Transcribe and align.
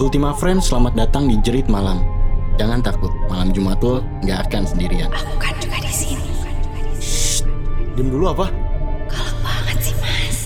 Ultima 0.00 0.32
Friends, 0.32 0.72
selamat 0.72 0.96
datang 0.96 1.28
di 1.28 1.36
Jerit 1.44 1.68
Malam. 1.68 2.00
Jangan 2.56 2.80
takut, 2.80 3.12
malam 3.28 3.52
Jumat 3.52 3.76
lo 3.84 4.00
nggak 4.24 4.48
akan 4.48 4.64
sendirian. 4.64 5.12
Aku 5.12 5.36
kan 5.36 5.52
juga 5.60 5.84
di 5.84 5.92
sini. 5.92 6.32
Shh, 6.96 7.44
diam 7.92 8.08
dulu 8.08 8.32
apa? 8.32 8.48
Galak 9.12 9.36
banget 9.44 9.76
sih 9.84 9.96
mas. 10.00 10.36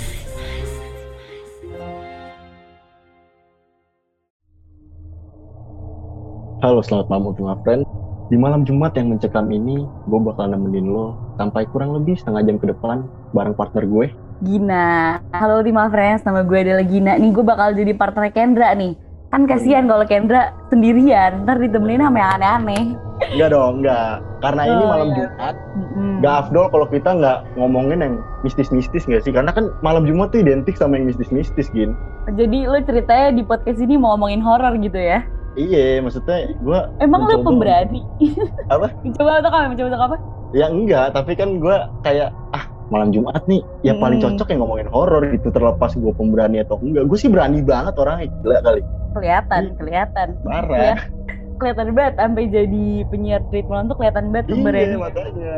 Halo, 6.67 6.83
selamat 6.83 7.07
malam 7.07 7.31
Ultima 7.31 7.55
Friends. 7.63 7.87
Di 8.27 8.35
malam 8.35 8.67
Jumat 8.67 8.99
yang 8.99 9.15
mencekam 9.15 9.47
ini, 9.55 9.87
gue 9.87 10.21
bakal 10.27 10.51
nemenin 10.51 10.91
lo 10.91 11.15
sampai 11.39 11.63
kurang 11.71 11.95
lebih 11.95 12.19
setengah 12.19 12.43
jam 12.43 12.59
ke 12.59 12.67
depan 12.67 13.07
bareng 13.31 13.55
partner 13.55 13.87
gue. 13.87 14.11
Gina. 14.43 15.23
Halo 15.31 15.63
Ultima 15.63 15.87
Friends, 15.87 16.27
nama 16.27 16.43
gue 16.43 16.59
adalah 16.67 16.83
Gina. 16.83 17.15
Nih 17.15 17.31
gue 17.31 17.47
bakal 17.47 17.79
jadi 17.79 17.95
partner 17.95 18.27
Kendra 18.35 18.75
nih. 18.75 19.06
Kan 19.37 19.45
kasihan 19.45 19.85
kalau 19.85 20.09
Kendra 20.09 20.49
sendirian, 20.73 21.45
ntar 21.45 21.61
ditemenin 21.61 22.01
sama 22.01 22.17
yang 22.17 22.33
aneh-aneh. 22.41 22.97
Enggak 23.37 23.53
dong, 23.53 23.85
enggak. 23.85 24.25
Karena 24.41 24.63
ini 24.65 24.81
Oh, 24.81 24.89
malam 24.89 25.07
iya. 25.07 25.17
Jumat, 25.29 25.55
Mm-mm. 25.77 26.13
nggak 26.25 26.35
afdol 26.41 26.67
kalau 26.73 26.87
kita 26.89 27.11
nggak 27.13 27.39
ngomongin 27.53 27.99
yang 28.01 28.15
mistis-mistis 28.41 29.05
nggak 29.05 29.21
sih? 29.21 29.37
Karena 29.37 29.53
kan 29.53 29.69
malam 29.85 30.09
Jumat 30.09 30.33
tuh 30.33 30.41
identik 30.41 30.81
sama 30.81 30.97
yang 30.97 31.13
mistis-mistis, 31.13 31.69
Gin. 31.69 31.93
Jadi 32.33 32.65
lo 32.65 32.81
ceritanya 32.81 33.29
di 33.31 33.45
podcast 33.45 33.77
ini 33.77 34.01
mau 34.01 34.17
ngomongin 34.17 34.41
horor 34.41 34.73
gitu 34.81 34.97
ya? 34.97 35.21
Iya, 35.53 36.01
maksudnya 36.01 36.57
gue 36.57 36.79
Emang 36.97 37.29
lo 37.29 37.37
Mencoba. 37.37 37.45
pemberani? 37.45 38.01
Apa? 38.73 38.89
Mencoba 39.05 39.31
untuk 39.37 39.53
apa? 39.53 39.69
Mencoba 39.69 39.89
untuk 39.93 40.01
apa? 40.03 40.17
ya 40.55 40.73
enggak, 40.73 41.13
tapi 41.13 41.37
kan 41.37 41.61
gue 41.61 41.77
kayak 42.01 42.33
malam 42.89 43.11
Jumat 43.11 43.43
nih, 43.45 43.61
ya 43.83 43.95
paling 43.97 44.19
Hmm. 44.19 44.35
cocok 44.35 44.47
yang 44.49 44.61
ngomongin 44.63 44.89
horor 44.89 45.23
gitu 45.29 45.49
terlepas 45.51 45.91
gue 45.93 46.13
pemberani 46.15 46.63
atau 46.63 46.79
enggak. 46.79 47.05
Gue 47.05 47.19
sih 47.19 47.27
berani 47.27 47.61
banget 47.61 47.95
orangnya 47.97 48.31
gila 48.41 48.59
kali. 48.63 48.83
Kelihatan, 49.13 49.63
Iya. 49.65 49.75
kelihatan. 49.75 50.29
Parah. 50.41 50.97
Kelihatan 51.57 51.89
banget 51.97 52.15
sampai 52.17 52.45
jadi 52.47 52.87
penyiar 53.09 53.43
treatment 53.49 53.89
tuh 53.89 53.97
kelihatan 53.97 54.29
banget 54.29 54.47
Iya, 54.47 54.53
pemberani. 54.55 54.97
makanya. 54.97 55.55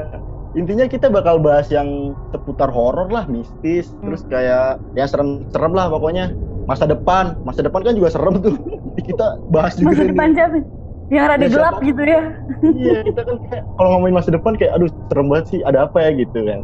Intinya 0.55 0.87
kita 0.89 1.07
bakal 1.11 1.37
bahas 1.39 1.69
yang 1.69 1.89
seputar 2.31 2.73
horor 2.73 3.11
lah, 3.11 3.29
mistis, 3.29 3.93
Hmm. 3.93 4.09
terus 4.09 4.23
kayak 4.25 4.81
ya 4.95 5.05
serem-serem 5.05 5.73
lah 5.75 5.91
pokoknya. 5.91 6.33
Masa 6.65 6.85
depan, 6.85 7.37
masa 7.43 7.61
depan 7.61 7.81
kan 7.81 7.93
juga 7.93 8.09
serem 8.09 8.41
tuh. 8.41 8.57
kita 9.09 9.41
bahas 9.49 9.77
juga 9.77 9.93
Masa 9.95 10.05
depan 10.07 10.29
siapa? 10.33 10.59
Yang 11.09 11.25
rada 11.25 11.47
Ya, 11.47 11.49
gelap 11.49 11.75
siapa? 11.75 11.87
gitu 11.89 12.03
ya? 12.05 12.21
iya, 12.77 12.97
kita 13.07 13.21
kan 13.25 13.37
kayak 13.41 13.63
kalau 13.77 13.89
ngomongin 13.97 14.17
masa 14.21 14.31
depan 14.35 14.53
kayak 14.61 14.73
aduh 14.77 14.91
serem 15.09 15.27
banget 15.33 15.47
sih, 15.53 15.61
ada 15.65 15.79
apa 15.89 15.99
ya 16.05 16.11
gitu 16.21 16.39
kan. 16.45 16.61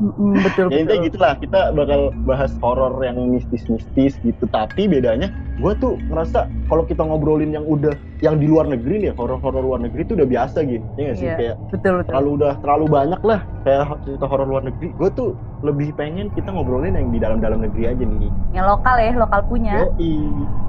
Mm-mm, 0.00 0.42
betul, 0.42 0.66
ya 0.72 0.76
intinya 0.80 1.00
betul. 1.00 1.08
gitulah, 1.08 1.32
kita 1.36 1.58
bakal 1.76 2.00
bahas 2.24 2.52
horor 2.62 2.92
yang 3.04 3.16
mistis-mistis 3.30 4.16
gitu. 4.24 4.44
Tapi 4.48 4.88
bedanya 4.88 5.28
gue 5.60 5.72
tuh 5.76 6.00
ngerasa 6.08 6.48
kalau 6.64 6.88
kita 6.88 7.04
ngobrolin 7.04 7.52
yang 7.52 7.66
udah 7.68 7.92
yang 8.24 8.40
di 8.40 8.46
luar 8.48 8.64
negeri 8.70 9.08
nih, 9.08 9.12
horor-horor 9.12 9.60
luar 9.60 9.80
negeri 9.84 10.08
itu 10.08 10.14
udah 10.16 10.28
biasa 10.28 10.58
gitu. 10.64 10.86
Ya 10.96 11.02
nggak 11.12 11.18
sih 11.20 11.28
Iya. 11.28 11.36
kayak 11.36 11.56
Betul, 11.72 11.92
betul. 12.00 12.08
terlalu 12.08 12.28
udah 12.40 12.52
terlalu 12.62 12.84
banyak 12.88 13.20
lah 13.22 13.40
kayak 13.62 13.80
cerita 14.04 14.24
horor 14.30 14.46
luar 14.48 14.62
negeri. 14.64 14.88
Gue 14.96 15.10
tuh 15.12 15.28
lebih 15.62 15.94
pengen 15.94 16.26
kita 16.34 16.50
ngobrolin 16.50 16.96
yang 16.98 17.12
di 17.12 17.18
dalam-dalam 17.22 17.60
negeri 17.62 17.84
aja 17.92 18.02
nih. 18.02 18.32
Yang 18.52 18.66
lokal 18.68 18.96
ya, 19.00 19.12
lokal 19.16 19.40
punya. 19.46 19.76
Yoi, 19.78 20.12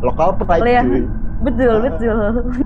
lokal 0.04 0.30
pride 0.38 0.66
Lihat. 0.68 0.86
cuy. 0.86 1.02
Betul, 1.44 1.76
betul. 1.84 2.18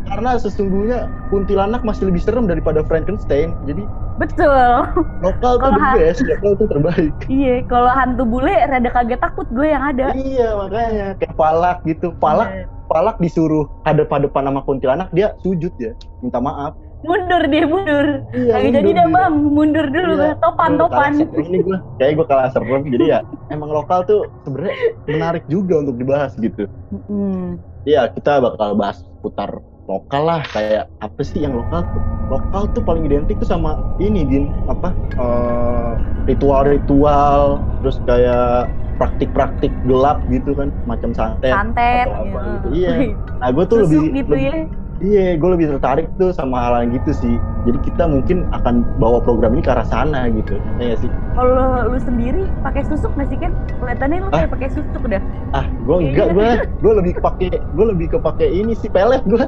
Karena 0.05 0.37
sesungguhnya 0.37 1.09
kuntilanak 1.33 1.81
masih 1.81 2.07
lebih 2.13 2.21
serem 2.21 2.45
daripada 2.45 2.85
Frankenstein. 2.85 3.57
Jadi 3.65 3.83
Betul. 4.17 4.85
lokal 5.21 5.61
tuh 5.61 5.71
the 5.77 5.85
best, 5.97 6.21
lokal 6.25 6.51
tuh 6.57 6.67
terbaik. 6.69 7.13
Iya, 7.29 7.65
kalau 7.69 7.89
hantu 7.89 8.23
bule 8.25 8.49
rada 8.49 8.89
kaget 8.89 9.19
takut 9.21 9.45
gue 9.53 9.67
yang 9.69 9.81
ada. 9.81 10.13
Iya 10.13 10.57
makanya 10.57 11.07
kayak 11.21 11.35
palak 11.37 11.77
gitu. 11.85 12.13
Palak 12.17 12.49
Iya. 12.49 12.65
palak 12.89 13.17
disuruh 13.21 13.69
hadap-hadapan 13.85 14.49
sama 14.49 14.61
kuntilanak 14.65 15.09
dia 15.13 15.33
sujud 15.41 15.73
ya, 15.77 15.93
minta 16.23 16.41
maaf. 16.41 16.73
Mundur 17.07 17.41
dia, 17.47 17.63
mundur. 17.63 18.07
Iya. 18.29 18.51
Lagi 18.53 18.69
jadi 18.73 18.89
dah 18.93 19.07
bang, 19.07 19.33
mundur 19.47 19.87
dulu. 19.87 20.13
Iya. 20.19 20.35
Topan, 20.37 20.69
Gua 20.73 20.81
topan. 20.85 21.11
nih 21.15 21.61
gue 21.61 21.77
kayak 21.97 22.11
gue 22.13 22.25
kalah 22.25 22.49
serem 22.51 22.83
jadi 22.85 23.05
ya 23.07 23.19
emang 23.47 23.69
lokal 23.69 24.03
tuh 24.03 24.27
sebenarnya 24.43 24.75
menarik 25.05 25.43
juga 25.47 25.79
untuk 25.79 25.95
dibahas 25.95 26.35
gitu 26.35 26.67
Mm. 27.07 27.55
Iya 27.83 28.07
kita 28.09 28.39
bakal 28.39 28.75
bahas 28.75 28.99
putar 29.19 29.59
lokal 29.85 30.23
lah 30.25 30.41
kayak 30.45 30.91
apa 30.99 31.21
sih 31.21 31.39
yang 31.39 31.55
lokal 31.55 31.83
tuh 31.85 32.01
lokal 32.27 32.63
tuh 32.69 32.81
paling 32.81 33.03
identik 33.03 33.39
tuh 33.39 33.47
sama 33.47 33.79
ini 33.97 34.23
gin 34.23 34.45
apa 34.67 34.91
eh, 35.13 35.91
ritual-ritual 36.27 37.59
terus 37.79 37.99
kayak 38.03 38.67
praktik-praktik 38.95 39.69
gelap 39.83 40.19
gitu 40.27 40.51
kan 40.51 40.73
macam 40.83 41.11
santet 41.11 41.53
Santet. 41.53 42.07
atau 42.07 42.17
apa 42.17 42.27
ya. 42.35 42.47
gitu. 42.49 42.67
Iya. 42.73 42.91
nah 43.37 43.49
gue 43.49 43.65
tuh 43.65 43.77
Susuk 43.79 43.91
lebih 43.93 44.09
gitu 44.17 44.31
lebih- 44.33 44.67
ya. 44.99 45.05
Iya, 45.07 45.37
gue 45.37 45.49
lebih 45.53 45.67
tertarik 45.77 46.07
tuh 46.17 46.33
sama 46.33 46.57
hal 46.57 46.73
yang 46.83 46.97
gitu 46.97 47.11
sih. 47.13 47.35
Jadi 47.65 47.77
kita 47.83 48.07
mungkin 48.07 48.47
akan 48.53 48.81
bawa 48.97 49.19
program 49.21 49.53
ini 49.53 49.61
ke 49.61 49.71
arah 49.73 49.85
sana 49.85 50.25
gitu. 50.31 50.57
Ya 50.81 50.93
nggak 50.93 50.99
sih? 51.05 51.11
Kalau 51.35 51.89
lu 51.89 51.99
sendiri 52.01 52.43
pakai 52.63 52.81
susuk 52.87 53.11
nggak 53.13 53.29
sih 53.29 53.37
kan? 53.37 53.51
Kelihatannya 53.79 54.17
lu 54.23 54.29
Ah. 54.33 54.43
kayak 54.43 54.51
pakai 54.57 54.69
susuk 54.73 55.03
dah. 55.05 55.21
Ah, 55.53 55.65
gue 55.67 55.97
enggak, 56.01 56.27
gue 56.33 56.47
gue 56.81 56.93
lebih 57.03 57.13
kepake, 57.21 57.49
gue 57.53 57.85
lebih 57.85 58.07
kepake 58.17 58.45
ini 58.47 58.73
sih 58.73 58.89
pelet 58.89 59.21
gue. 59.25 59.45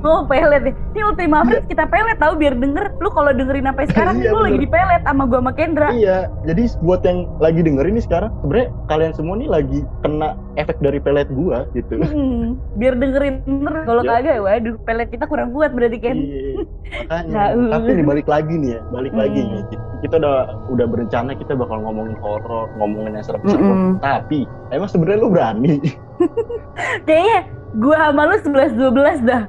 Oh 0.00 0.24
pelet 0.24 0.62
ya. 0.62 0.72
Ini 0.90 1.02
Ultima 1.04 1.42
Friends 1.42 1.66
kita 1.66 1.84
pelet 1.84 2.16
tahu 2.16 2.34
biar 2.34 2.54
denger. 2.54 2.96
Lu 2.98 3.08
kalau 3.08 3.30
dengerin 3.30 3.64
sampai 3.64 3.84
sekarang 3.86 4.16
Iya, 4.20 4.30
lu 4.30 4.38
lagi 4.40 4.52
bener. 4.54 4.64
di 4.64 4.68
pelet 4.68 5.02
sama 5.02 5.22
gua 5.24 5.38
sama 5.38 5.52
Kendra. 5.52 5.88
Iya, 5.90 6.16
jadi 6.42 6.62
buat 6.80 7.00
yang 7.02 7.18
lagi 7.38 7.60
dengerin 7.60 7.94
nih 7.94 8.04
sekarang, 8.04 8.30
sebenarnya 8.40 8.68
kalian 8.86 9.12
semua 9.12 9.34
nih 9.34 9.48
lagi 9.48 9.78
kena 10.00 10.28
efek 10.54 10.76
dari 10.78 10.98
pelet 10.98 11.28
gua 11.28 11.68
gitu. 11.70 12.00
Hmm, 12.00 12.56
biar 12.74 12.94
dengerin 12.94 13.44
bener. 13.44 13.84
Kalau 13.84 14.02
Ya. 14.02 14.10
kagak, 14.14 14.36
waduh, 14.38 14.74
pelet 14.82 15.08
kita 15.08 15.24
kurang 15.24 15.50
kuat 15.50 15.70
berarti 15.70 15.98
Ken. 15.98 16.16
Iya, 16.16 16.64
makanya. 17.04 17.42
Nah. 17.54 17.76
Tapi 17.76 17.90
nih 17.92 18.06
balik 18.06 18.26
lagi 18.26 18.54
nih 18.54 18.70
ya, 18.70 18.80
balik 18.88 19.12
Hmm. 19.12 19.20
lagi 19.20 19.40
nih. 19.42 19.62
Kita 20.00 20.14
udah 20.16 20.36
udah 20.68 20.86
berencana 20.86 21.32
kita 21.32 21.52
bakal 21.52 21.80
ngomongin 21.80 22.16
horor, 22.18 22.68
ngomongin 22.74 23.14
yang 23.14 23.24
serem-serem. 23.24 23.64
Mm-mm. 23.64 23.92
Tapi 23.98 24.44
emang 24.70 24.86
sebenarnya 24.86 25.18
lu 25.18 25.28
berani? 25.28 25.80
Kayaknya 27.06 27.38
gua 27.74 27.96
sama 28.02 28.22
lu 28.24 28.36
11 28.38 28.72
12 28.74 29.20
dah. 29.24 29.42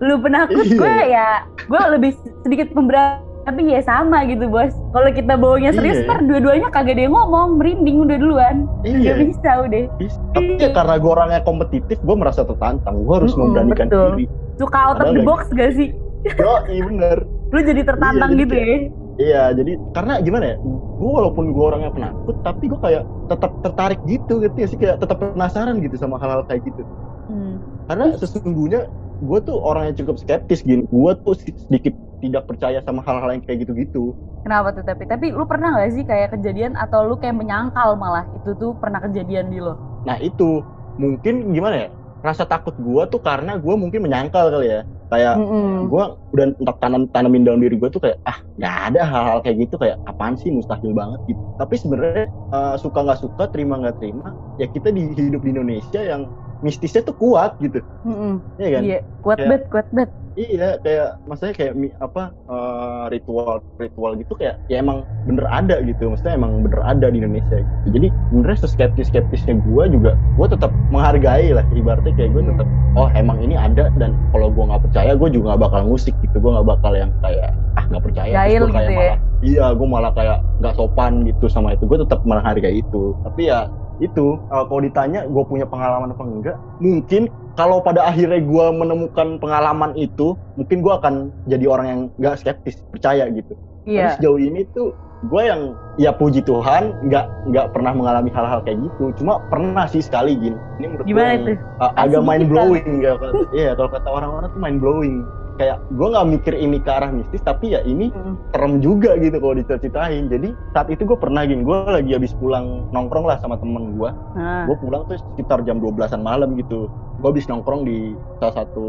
Lu 0.00 0.18
penakut 0.18 0.64
Iya. 0.64 0.76
gue 0.76 0.96
ya, 1.08 1.28
gua 1.66 1.82
lebih 1.90 2.12
sedikit 2.42 2.70
pemberani 2.72 3.22
tapi 3.42 3.66
ya 3.66 3.82
sama 3.82 4.22
gitu 4.22 4.46
bos. 4.46 4.70
Kalau 4.94 5.10
kita 5.10 5.34
bawanya 5.34 5.74
serius 5.74 5.98
Iya. 5.98 6.06
ntar 6.06 6.18
dua-duanya 6.22 6.68
kagak 6.70 6.94
ada 6.94 7.10
yang 7.10 7.14
ngomong, 7.14 7.58
merinding 7.58 8.06
udah 8.06 8.14
duluan. 8.14 8.56
iya. 8.86 9.18
Gak 9.18 9.34
bisa 9.34 9.50
udah. 9.66 9.82
Tapi 10.30 10.50
ya 10.62 10.70
karena 10.70 10.94
gue 10.94 11.10
orangnya 11.10 11.40
kompetitif, 11.42 11.98
gue 11.98 12.16
merasa 12.16 12.46
tertantang. 12.46 13.02
Gue 13.02 13.14
harus 13.18 13.34
Mm-mm, 13.34 13.50
memberanikan 13.50 13.86
betul. 13.90 14.06
diri. 14.14 14.24
Suka 14.62 14.78
out 14.78 14.98
of 15.02 15.10
the 15.10 15.26
box 15.26 15.50
gak 15.50 15.74
sih? 15.74 15.90
Yo, 16.38 16.54
iya 16.70 16.82
bener. 16.86 17.18
Lu 17.50 17.58
jadi 17.58 17.82
tertantang 17.82 18.30
Iya, 18.30 18.40
gitu 18.46 18.54
ya. 18.54 18.66
Iya, 19.12 19.42
jadi 19.58 19.72
karena 19.90 20.12
gimana 20.22 20.44
ya? 20.54 20.56
Gue 20.96 21.10
walaupun 21.10 21.44
gue 21.50 21.64
orangnya 21.66 21.90
penakut, 21.90 22.38
tapi 22.46 22.70
gue 22.70 22.78
kayak 22.78 23.02
tetap 23.26 23.50
tertarik 23.60 24.00
gitu, 24.06 24.38
gitu 24.38 24.54
ya 24.54 24.66
sih 24.70 24.78
kayak 24.78 25.02
tetap 25.02 25.18
penasaran 25.18 25.82
gitu 25.82 25.98
sama 25.98 26.14
hal-hal 26.22 26.46
kayak 26.46 26.62
gitu. 26.62 26.86
Hmm. 27.26 27.58
Karena 27.90 28.14
sesungguhnya 28.14 28.86
gue 29.28 29.38
tuh 29.48 29.56
orang 29.62 29.82
yang 29.92 29.96
cukup 30.00 30.16
skeptis 30.22 30.60
gini. 30.66 30.82
Gue 30.90 31.12
tuh 31.24 31.34
sedikit 31.38 31.94
tidak 32.22 32.42
percaya 32.50 32.78
sama 32.86 33.00
hal-hal 33.06 33.30
yang 33.38 33.42
kayak 33.46 33.58
gitu-gitu. 33.66 34.14
Kenapa 34.42 34.74
tuh 34.74 34.82
tapi? 34.82 35.06
Tapi 35.06 35.26
lu 35.30 35.44
pernah 35.46 35.68
gak 35.78 35.90
sih 35.94 36.02
kayak 36.02 36.34
kejadian 36.34 36.74
atau 36.74 37.06
lu 37.06 37.14
kayak 37.22 37.38
menyangkal 37.38 37.94
malah 37.94 38.26
itu 38.34 38.50
tuh 38.58 38.74
pernah 38.82 38.98
kejadian 38.98 39.46
di 39.54 39.58
lo? 39.62 39.74
Nah 40.06 40.16
itu 40.22 40.62
mungkin 40.98 41.54
gimana 41.54 41.76
ya? 41.86 41.88
Rasa 42.22 42.46
takut 42.46 42.74
gue 42.78 43.02
tuh 43.10 43.20
karena 43.22 43.58
gue 43.58 43.74
mungkin 43.74 44.00
menyangkal 44.06 44.50
kali 44.50 44.66
ya. 44.70 44.80
Kayak 45.12 45.34
Mm-mm. 45.36 45.90
gue 45.90 46.02
udah 46.32 46.44
entah 46.62 46.76
tanam 46.78 47.02
tanamin 47.10 47.42
dalam 47.42 47.60
diri 47.60 47.74
gue 47.76 47.90
tuh 47.90 47.98
kayak 47.98 48.18
ah 48.22 48.38
nggak 48.54 48.74
ada 48.94 49.00
hal-hal 49.02 49.38
kayak 49.42 49.56
gitu 49.66 49.74
kayak 49.82 49.96
apaan 50.06 50.38
sih 50.38 50.48
mustahil 50.54 50.94
banget 50.94 51.18
gitu 51.26 51.42
tapi 51.58 51.74
sebenarnya 51.74 52.24
eh, 52.30 52.74
suka 52.78 52.98
nggak 53.02 53.18
suka 53.18 53.44
terima 53.50 53.82
nggak 53.82 53.98
terima 53.98 54.30
ya 54.62 54.70
kita 54.70 54.94
di 54.94 55.10
hidup 55.10 55.42
di 55.42 55.50
Indonesia 55.50 55.98
yang 55.98 56.30
mistisnya 56.62 57.02
tuh 57.02 57.14
kuat 57.14 57.58
gitu 57.58 57.82
Mm-mm. 58.02 58.38
ya 58.56 58.68
kan 58.70 58.82
Iya, 58.82 58.98
kuat 59.20 59.36
Kayak- 59.36 59.48
banget, 59.50 59.62
kuat 59.68 59.86
banget. 59.90 60.10
iya 60.32 60.80
kayak 60.80 61.20
maksudnya 61.22 61.52
kayak 61.52 61.72
apa 62.00 62.22
eh, 62.48 63.04
ritual 63.10 63.60
ritual 63.76 64.16
gitu 64.16 64.32
kayak 64.32 64.56
ya 64.64 64.80
emang 64.80 65.04
bener 65.22 65.44
ada 65.44 65.76
gitu 65.82 66.08
maksudnya 66.08 66.34
emang 66.34 66.64
bener 66.64 66.80
ada 66.80 67.06
di 67.06 67.20
Indonesia 67.20 67.60
gitu. 67.60 67.88
jadi 67.92 68.08
benernya 68.32 68.64
skeptis 68.64 69.06
skeptisnya 69.06 69.60
gue 69.60 69.84
juga 69.92 70.16
gue 70.16 70.46
tetap 70.48 70.72
menghargai 70.88 71.52
lah 71.52 71.60
ibaratnya 71.70 72.16
kayak 72.16 72.32
gue 72.32 72.42
Iya. 72.42 72.50
tetap 72.56 72.68
oh 72.94 73.08
emang 73.12 73.38
ini 73.38 73.54
ada 73.54 73.92
dan 73.94 74.16
kalau 74.32 74.48
gue 74.48 74.64
nggak 74.64 74.82
percaya 74.82 75.12
gue 75.12 75.28
juga 75.30 75.44
nggak 75.52 75.62
bakal 75.62 75.80
ngusik 75.84 76.14
gitu 76.24 76.36
gue 76.38 76.50
nggak 76.50 76.68
bakal 76.70 76.92
yang 76.92 77.12
kayak 77.20 77.50
ah 77.72 77.84
nggak 77.88 78.02
percaya 78.02 78.32
Jahil 78.32 78.62
gua 78.62 78.72
kayak 78.72 78.80
gitu 78.80 78.92
ya. 78.92 78.96
malah 78.96 79.18
iya 79.42 79.66
gue 79.68 79.86
malah 79.86 80.12
kayak 80.12 80.38
nggak 80.60 80.74
sopan 80.76 81.12
gitu 81.24 81.44
sama 81.46 81.76
itu 81.76 81.84
gue 81.84 81.98
tetap 82.00 82.24
menghargai 82.24 82.80
itu 82.80 83.12
tapi 83.20 83.52
ya 83.52 83.68
itu 84.00 84.40
uh, 84.48 84.64
kalau 84.64 84.80
ditanya 84.80 85.26
gue 85.28 85.44
punya 85.44 85.66
pengalaman 85.68 86.14
apa 86.14 86.22
enggak 86.24 86.56
mungkin 86.80 87.28
kalau 87.52 87.84
pada 87.84 88.08
akhirnya 88.08 88.40
gue 88.40 88.66
menemukan 88.72 89.36
pengalaman 89.36 89.92
itu 89.98 90.32
mungkin 90.56 90.80
gue 90.80 90.92
akan 90.92 91.14
jadi 91.44 91.64
orang 91.68 91.86
yang 91.86 92.00
nggak 92.16 92.40
skeptis 92.40 92.80
percaya 92.88 93.28
gitu. 93.28 93.52
Tapi 93.82 93.98
Iya. 93.98 94.14
sejauh 94.16 94.38
ini 94.38 94.62
tuh 94.72 94.94
gue 95.26 95.42
yang 95.42 95.74
ya 96.00 96.10
puji 96.14 96.42
Tuhan 96.46 96.96
nggak 97.06 97.50
nggak 97.52 97.66
pernah 97.74 97.92
mengalami 97.92 98.30
hal-hal 98.32 98.62
kayak 98.64 98.78
gitu. 98.80 99.12
Cuma 99.20 99.42
pernah 99.52 99.84
sih 99.84 100.00
sekali 100.00 100.32
gin 100.40 100.56
ini 100.80 100.86
menurut 100.88 101.04
gue 101.04 101.10
Gimana 101.12 101.30
yang, 101.34 101.42
itu? 101.44 101.52
uh, 101.82 101.92
agak 101.98 102.22
mind 102.24 102.46
blowing 102.48 102.88
ya 103.04 103.12
iya 103.52 103.70
kalau 103.76 103.90
kata 103.92 104.08
orang-orang 104.08 104.48
tuh 104.54 104.60
mind 104.62 104.78
blowing 104.80 105.14
kayak 105.52 105.78
gue 105.88 106.06
nggak 106.06 106.26
mikir 106.28 106.54
ini 106.54 106.78
ke 106.78 106.88
arah 106.88 107.08
mistis 107.08 107.40
tapi 107.40 107.72
ya 107.72 107.80
ini 107.82 108.08
Mm. 108.08 108.34
serem 108.50 108.74
juga 108.78 109.14
gitu 109.16 109.36
kalau 109.36 109.54
diceritain 109.54 110.26
jadi 110.26 110.48
saat 110.70 110.88
itu 110.88 111.02
gue 111.02 111.14
pernah 111.14 111.42
gin 111.42 111.60
gue 111.60 111.76
lagi 111.86 112.12
habis 112.12 112.32
pulang 112.32 112.88
nongkrong 112.90 113.24
lah 113.24 113.36
sama 113.36 113.56
temen 113.56 113.94
gue 113.94 114.10
Nah, 114.32 114.64
gue 114.64 114.76
pulang 114.76 115.04
tuh 115.04 115.20
sekitar 115.34 115.60
jam 115.62 115.76
12-an 115.76 116.18
malam 116.18 116.56
gitu. 116.56 116.88
Gue 117.20 117.28
habis 117.30 117.44
nongkrong 117.44 117.84
di 117.84 118.12
salah 118.38 118.64
satu 118.64 118.86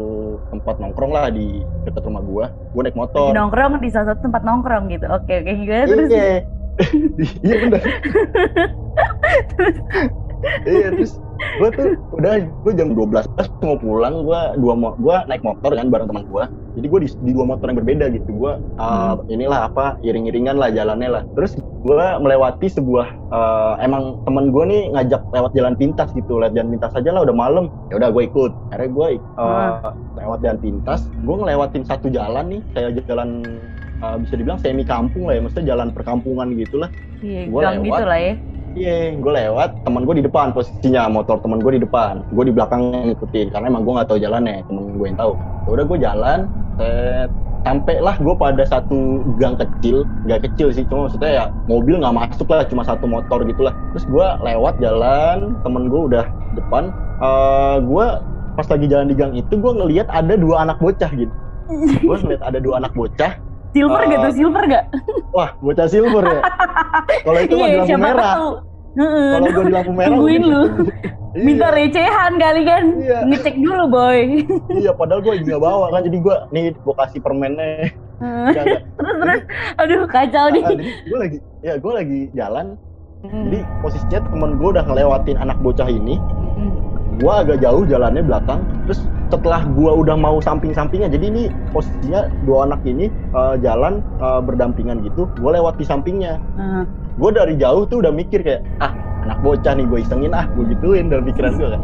tempat 0.48 0.80
nongkrong 0.80 1.12
lah 1.12 1.28
di 1.28 1.60
dekat 1.84 2.02
rumah 2.02 2.20
gue 2.20 2.44
gue 2.48 2.80
naik 2.80 2.90
lagi 2.90 2.98
motor. 2.98 3.28
nongkrong 3.30 3.72
di 3.78 3.88
salah 3.88 4.06
satu 4.10 4.20
tempat 4.24 4.42
nongkrong 4.42 4.84
gitu. 4.88 5.06
Oke, 5.06 5.40
oke, 5.40 5.52
gimana 5.54 5.84
terus? 5.86 6.10
iya. 6.10 6.40
Iya 7.46 7.56
bener. 7.60 7.82
Iya 10.64 10.88
terus 10.92 11.16
gue 11.34 11.68
tuh 11.74 11.88
udah 12.14 12.34
gue 12.40 12.72
jam 12.74 12.94
12 12.94 13.10
pas 13.34 13.46
mau 13.62 13.76
pulang 13.78 14.22
gue 14.22 14.40
dua 14.58 14.74
mo 14.74 14.94
gue 14.98 15.16
naik 15.26 15.42
motor 15.42 15.74
kan 15.74 15.86
bareng 15.90 16.06
teman 16.10 16.24
gue 16.26 16.44
jadi 16.74 16.86
gue 16.90 17.00
di, 17.06 17.08
di 17.22 17.32
dua 17.38 17.46
motor 17.46 17.70
yang 17.70 17.78
berbeda 17.78 18.10
gitu. 18.10 18.34
Gue 18.34 18.58
uh, 18.82 19.14
inilah 19.30 19.70
apa 19.70 19.94
iring-iringan 20.02 20.58
lah 20.58 20.74
jalannya 20.74 21.06
lah. 21.06 21.22
Terus 21.38 21.54
gue 21.86 22.06
melewati 22.18 22.66
sebuah 22.66 23.06
uh, 23.30 23.78
emang 23.78 24.18
teman 24.26 24.50
gue 24.50 24.64
nih 24.66 24.82
ngajak 24.90 25.22
lewat 25.30 25.54
jalan 25.54 25.78
pintas 25.78 26.10
gitu 26.18 26.42
lewat 26.42 26.50
jalan 26.58 26.74
pintas 26.74 26.90
aja 26.98 27.14
lah 27.14 27.22
udah 27.22 27.36
malam. 27.36 27.70
Ya 27.94 28.02
udah 28.02 28.10
gue 28.10 28.26
ikut. 28.26 28.50
Akhirnya 28.74 28.90
gue 28.90 29.06
uh, 29.38 29.94
lewat 30.18 30.38
jalan 30.42 30.58
pintas. 30.58 31.06
Gue 31.22 31.36
ngelewatin 31.38 31.86
satu 31.86 32.10
jalan 32.10 32.44
nih 32.50 32.60
kayak 32.74 32.90
jalan 33.06 33.46
uh, 34.02 34.18
bisa 34.18 34.34
dibilang 34.34 34.58
semi 34.58 34.82
kampung 34.82 35.30
lah 35.30 35.38
ya 35.38 35.40
maksudnya 35.46 35.66
jalan 35.78 35.88
perkampungan 35.94 36.58
gitu 36.58 36.82
lah 36.82 36.90
Iya, 37.24 37.48
Gua 37.48 37.60
gang 37.64 37.80
lewat. 37.80 37.86
gitu 37.88 38.04
lah 38.04 38.18
ya. 38.20 38.34
Iya, 38.74 39.14
gue 39.22 39.32
lewat, 39.38 39.86
teman 39.86 40.02
gue 40.02 40.18
di 40.18 40.24
depan 40.26 40.50
posisinya, 40.50 41.06
motor 41.06 41.38
teman 41.38 41.62
gue 41.62 41.78
di 41.78 41.82
depan, 41.86 42.26
gue 42.26 42.44
di 42.50 42.50
belakang 42.50 43.06
ngikutin, 43.06 43.54
karena 43.54 43.70
emang 43.70 43.86
gue 43.86 43.94
nggak 43.94 44.08
tahu 44.10 44.18
jalannya, 44.18 44.66
temen 44.66 44.98
gue 44.98 45.06
yang 45.06 45.14
tahu. 45.14 45.38
Ya 45.38 45.68
udah 45.78 45.84
gue 45.86 45.98
jalan, 46.02 46.38
sampai 47.62 48.02
lah 48.02 48.18
gue 48.18 48.34
pada 48.34 48.66
satu 48.66 49.22
gang 49.38 49.54
kecil, 49.54 50.02
nggak 50.26 50.50
kecil 50.50 50.74
sih, 50.74 50.82
cuma 50.90 51.06
maksudnya 51.06 51.30
ya 51.30 51.44
mobil 51.70 52.02
nggak 52.02 52.18
masuk 52.18 52.50
lah, 52.50 52.66
cuma 52.66 52.82
satu 52.82 53.06
motor 53.06 53.46
gitulah. 53.46 53.78
Terus 53.94 54.10
gue 54.10 54.26
lewat 54.42 54.74
jalan, 54.82 55.54
temen 55.62 55.86
gue 55.86 56.00
udah 56.10 56.26
depan, 56.58 56.90
Eh 57.22 57.76
gue 57.78 58.06
pas 58.58 58.66
lagi 58.66 58.86
jalan 58.90 59.06
di 59.06 59.14
gang 59.14 59.32
itu 59.38 59.54
gue 59.54 59.70
ngelihat 59.70 60.10
ada 60.10 60.34
dua 60.34 60.66
anak 60.66 60.82
bocah 60.82 61.10
gitu. 61.14 61.30
Gue 62.02 62.16
ngeliat 62.26 62.42
ada 62.42 62.58
dua 62.58 62.82
anak 62.82 62.90
bocah, 62.98 63.38
Silver 63.74 64.00
gak 64.00 64.14
Eh, 64.14 64.22
tuh? 64.22 64.32
Silver 64.32 64.64
gak? 64.64 64.84
wah 65.30 65.50
bocah 65.58 65.86
silver 65.86 66.22
ya. 66.24 66.40
Kalau 67.26 67.38
itu 67.40 67.52
di 67.52 67.60
Iya, 67.60 67.76
lampu 67.76 67.98
merah. 67.98 68.34
Kalau 68.94 69.48
gue 69.50 69.64
di 69.64 69.74
lampu 69.74 69.92
merah, 69.92 70.08
Tungguin 70.14 70.42
lu. 70.42 70.62
Iya. 71.34 71.42
minta 71.42 71.66
recehan 71.68 72.38
kali 72.38 72.62
kan. 72.62 72.84
Iya. 72.94 73.26
Ngecek 73.26 73.58
dulu, 73.58 73.90
boy. 73.90 74.46
Iya, 74.80 74.94
padahal 74.94 75.18
gue 75.18 75.34
nggak 75.36 75.58
bawa 75.58 75.90
kan, 75.90 76.06
jadi 76.06 76.18
gue 76.22 76.36
nih 76.48 76.64
gue 76.72 76.94
kasih 76.94 77.18
permennya. 77.18 77.90
Terus 78.54 78.80
terus 78.94 79.40
aduh 79.74 80.06
kacau 80.06 80.46
nih. 80.48 80.62
Gue 81.04 81.18
lagi, 81.18 81.38
ya 81.60 81.74
gue 81.74 81.92
lagi 81.92 82.20
jalan. 82.32 82.78
Hmm. 83.26 83.50
Jadi 83.50 83.58
posisinya 83.82 84.20
temen 84.22 84.50
gue 84.54 84.68
udah 84.70 84.84
ngelewatin 84.86 85.34
anak 85.34 85.58
bocah 85.58 85.90
ini. 85.90 86.22
Hmm. 86.54 86.70
Gue 87.20 87.32
agak 87.32 87.62
jauh 87.62 87.86
jalannya 87.86 88.22
belakang. 88.26 88.66
Terus 88.88 89.06
setelah 89.30 89.66
gue 89.66 89.90
udah 89.90 90.14
mau 90.14 90.38
samping-sampingnya, 90.38 91.10
jadi 91.10 91.26
ini 91.30 91.42
posisinya 91.74 92.30
dua 92.46 92.70
anak 92.70 92.82
ini 92.86 93.10
eh, 93.10 93.54
jalan 93.62 94.02
eh, 94.18 94.40
berdampingan 94.42 95.02
gitu. 95.06 95.30
Gue 95.38 95.50
lewat 95.54 95.78
di 95.78 95.84
sampingnya. 95.86 96.38
Heeh. 96.58 96.84
Gue 97.18 97.30
dari 97.30 97.54
jauh 97.54 97.86
tuh 97.86 98.02
udah 98.02 98.10
mikir 98.10 98.42
kayak, 98.42 98.66
ah 98.82 98.90
anak 99.24 99.40
bocah 99.40 99.72
nih 99.72 99.88
gue 99.88 99.98
isengin 100.04 100.36
ah, 100.36 100.44
gue 100.52 100.64
gituin 100.76 101.08
dalam 101.08 101.24
pikiran 101.24 101.56
gue 101.56 101.68
kan. 101.72 101.82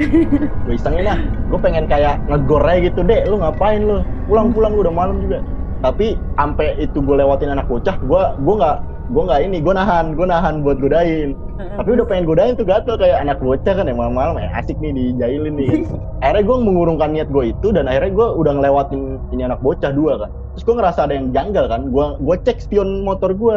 gue 0.64 0.74
isengin 0.74 1.06
ah, 1.10 1.18
gue 1.20 1.58
pengen 1.60 1.84
kayak 1.84 2.22
ngegor 2.30 2.64
aja 2.64 2.80
gitu 2.88 3.00
deh, 3.04 3.26
lu 3.28 3.42
ngapain 3.42 3.82
lu? 3.84 4.00
Pulang-pulang 4.30 4.72
udah 4.78 4.92
malam 4.94 5.20
juga. 5.20 5.44
Tapi 5.82 6.14
sampai 6.38 6.78
itu 6.78 7.02
gue 7.02 7.18
lewatin 7.18 7.52
anak 7.52 7.66
bocah, 7.66 7.98
gue 7.98 8.22
gue 8.38 8.54
nggak 8.54 8.76
gue 9.12 9.22
nggak 9.22 9.40
ini, 9.44 9.60
gue 9.60 9.74
nahan, 9.76 10.16
gue 10.16 10.24
nahan 10.24 10.64
buat 10.64 10.80
godain. 10.80 11.36
Tapi 11.76 11.88
udah 11.94 12.06
pengen 12.08 12.24
godain 12.24 12.56
tuh 12.56 12.64
gatel 12.64 12.96
kayak 12.96 13.20
anak 13.20 13.38
bocah 13.38 13.76
kan 13.76 13.84
ya 13.84 13.92
malam-malam 13.92 14.40
eh, 14.40 14.48
asik 14.56 14.80
nih 14.80 14.90
dijailin 14.90 15.54
nih. 15.54 15.84
akhirnya 16.24 16.42
gue 16.48 16.56
mengurungkan 16.58 17.12
niat 17.12 17.28
gue 17.28 17.52
itu 17.52 17.68
dan 17.70 17.86
akhirnya 17.86 18.12
gue 18.16 18.28
udah 18.40 18.52
ngelewatin 18.56 19.20
ini 19.30 19.44
anak 19.44 19.60
bocah 19.60 19.92
dua 19.92 20.16
kan. 20.16 20.30
Terus 20.56 20.64
gue 20.64 20.74
ngerasa 20.80 21.00
ada 21.04 21.14
yang 21.14 21.28
janggal 21.30 21.64
kan, 21.68 21.92
gue 21.92 22.04
gue 22.18 22.36
cek 22.42 22.58
spion 22.64 23.04
motor 23.04 23.30
gue 23.30 23.56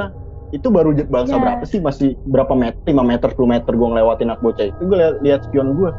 itu 0.53 0.67
baru 0.69 0.93
bangsa 1.09 1.35
Iya. 1.35 1.41
berapa 1.41 1.63
sih 1.65 1.79
masih 1.81 2.09
berapa 2.29 2.53
meter 2.53 2.77
5 2.85 3.01
meter 3.01 3.27
10 3.33 3.43
meter 3.49 3.71
gue 3.73 3.87
ngelewatin 3.91 4.29
anak 4.29 4.39
bocah 4.39 4.65
itu 4.69 4.81
gue 4.85 4.97
lihat, 5.01 5.15
lihat 5.19 5.39
spion 5.49 5.73
gue 5.75 5.89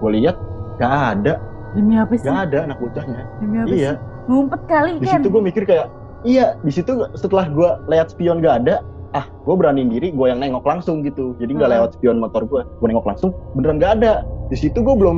gue 0.00 0.10
lihat 0.22 0.36
gak 0.78 0.94
ada 1.18 1.34
Demi 1.74 1.98
apa 1.98 2.14
sih? 2.14 2.24
gak 2.24 2.48
ada 2.48 2.58
anak 2.70 2.78
bocahnya 2.80 3.26
Demi 3.42 3.56
apa 3.60 3.68
iya 3.68 3.92
sih? 3.98 4.30
Ngumpet 4.30 4.62
kali 4.70 4.90
di 4.96 5.06
kan. 5.10 5.20
situ 5.20 5.28
gue 5.28 5.42
mikir 5.42 5.62
kayak 5.66 5.86
iya 6.22 6.54
di 6.62 6.72
situ 6.72 6.92
setelah 7.12 7.50
gue 7.50 7.68
lihat 7.90 8.08
spion 8.08 8.40
gak 8.40 8.64
ada 8.64 8.80
ah 9.16 9.24
gue 9.24 9.54
beraniin 9.56 9.88
diri 9.88 10.12
gue 10.12 10.26
yang 10.28 10.36
nengok 10.36 10.60
langsung 10.60 11.00
gitu 11.00 11.32
jadi 11.40 11.48
nggak 11.56 11.68
Hmm. 11.72 11.76
lewat 11.80 11.90
spion 11.96 12.20
motor 12.20 12.44
gue 12.44 12.60
gue 12.60 12.86
nengok 12.92 13.08
langsung 13.08 13.32
beneran 13.56 13.80
gak 13.80 13.92
ada 13.96 14.20
di 14.46 14.56
situ 14.56 14.78
gue 14.78 14.94
belum 14.94 15.16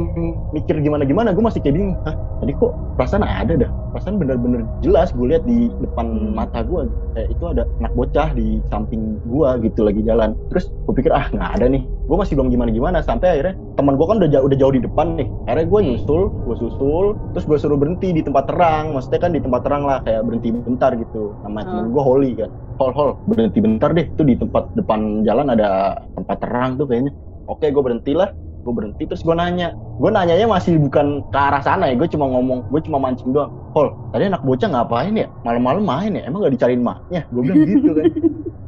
mikir 0.56 0.80
gimana 0.80 1.04
gimana 1.04 1.36
gue 1.36 1.44
masih 1.44 1.60
kayak 1.60 1.76
bingung 1.76 1.96
Hah, 2.08 2.16
tadi 2.40 2.52
kok 2.56 2.72
perasaan 2.96 3.24
ada 3.24 3.54
dah? 3.60 3.70
Perasaan 3.92 4.16
bener-bener 4.16 4.64
jelas 4.80 5.12
gue 5.12 5.28
lihat 5.28 5.44
di 5.44 5.68
depan 5.84 6.32
mata 6.32 6.64
gue 6.64 6.88
kayak 7.12 7.28
itu 7.36 7.44
ada 7.44 7.68
anak 7.84 7.92
bocah 7.92 8.28
di 8.32 8.60
samping 8.72 9.20
gue 9.28 9.48
gitu 9.68 9.84
lagi 9.84 10.00
jalan. 10.04 10.32
Terus 10.48 10.72
gue 10.72 10.94
pikir 10.96 11.12
ah 11.12 11.28
nggak 11.28 11.60
ada 11.60 11.66
nih. 11.68 11.84
Gue 12.08 12.16
masih 12.16 12.40
belum 12.40 12.48
gimana 12.48 12.70
gimana 12.72 12.98
sampai 13.04 13.36
akhirnya 13.36 13.54
teman 13.76 14.00
gue 14.00 14.06
kan 14.08 14.16
udah 14.16 14.30
jauh 14.32 14.44
udah 14.48 14.58
jauh 14.58 14.72
di 14.72 14.80
depan 14.80 15.06
nih. 15.20 15.28
Akhirnya 15.44 15.66
gue 15.68 15.80
nyusul 15.92 16.22
gue 16.48 16.56
susul 16.56 17.06
terus 17.36 17.44
gue 17.44 17.58
suruh 17.60 17.76
berhenti 17.76 18.08
di 18.16 18.22
tempat 18.24 18.48
terang. 18.48 18.96
Maksudnya 18.96 19.20
kan 19.20 19.32
di 19.36 19.40
tempat 19.44 19.60
terang 19.60 19.82
lah 19.84 19.98
kayak 20.08 20.24
berhenti 20.24 20.48
bentar 20.56 20.96
gitu 20.96 21.36
sama 21.44 21.64
temen 21.68 21.84
Hmm. 21.88 21.92
gue 21.92 22.02
Holly 22.02 22.32
kan. 22.32 22.50
Hol 22.80 22.92
hol 22.96 23.10
berhenti 23.28 23.58
bentar 23.60 23.92
deh 23.92 24.08
itu 24.08 24.22
di 24.24 24.34
tempat 24.40 24.72
depan 24.72 25.20
jalan 25.26 25.52
ada 25.52 26.00
tempat 26.16 26.36
terang 26.40 26.80
tuh 26.80 26.88
kayaknya. 26.88 27.12
Oke 27.48 27.68
gue 27.72 27.82
berhenti 27.84 28.12
lah 28.12 28.28
gue 28.62 28.72
berhenti 28.74 29.02
terus 29.06 29.22
gue 29.22 29.34
nanya. 29.34 29.74
Gue 29.98 30.10
nanyanya 30.10 30.46
masih 30.46 30.78
bukan 30.78 31.24
ke 31.30 31.38
arah 31.38 31.62
sana 31.62 31.90
ya 31.90 31.94
gue 31.98 32.08
cuma 32.10 32.26
ngomong 32.30 32.68
gue 32.68 32.80
cuma 32.84 32.98
mancing 33.02 33.30
doang. 33.32 33.50
Hol 33.74 33.94
tadi 34.14 34.28
anak 34.28 34.42
bocah 34.42 34.68
ngapain 34.68 35.14
ya? 35.14 35.28
Malam-malam 35.42 35.84
main 35.84 36.12
ya? 36.14 36.22
Emang 36.26 36.44
gak 36.46 36.54
dicariin 36.54 36.82
mahnya 36.82 37.24
gue 37.30 37.42
bilang 37.42 37.62
gitu 37.66 37.90
kan. 37.94 38.04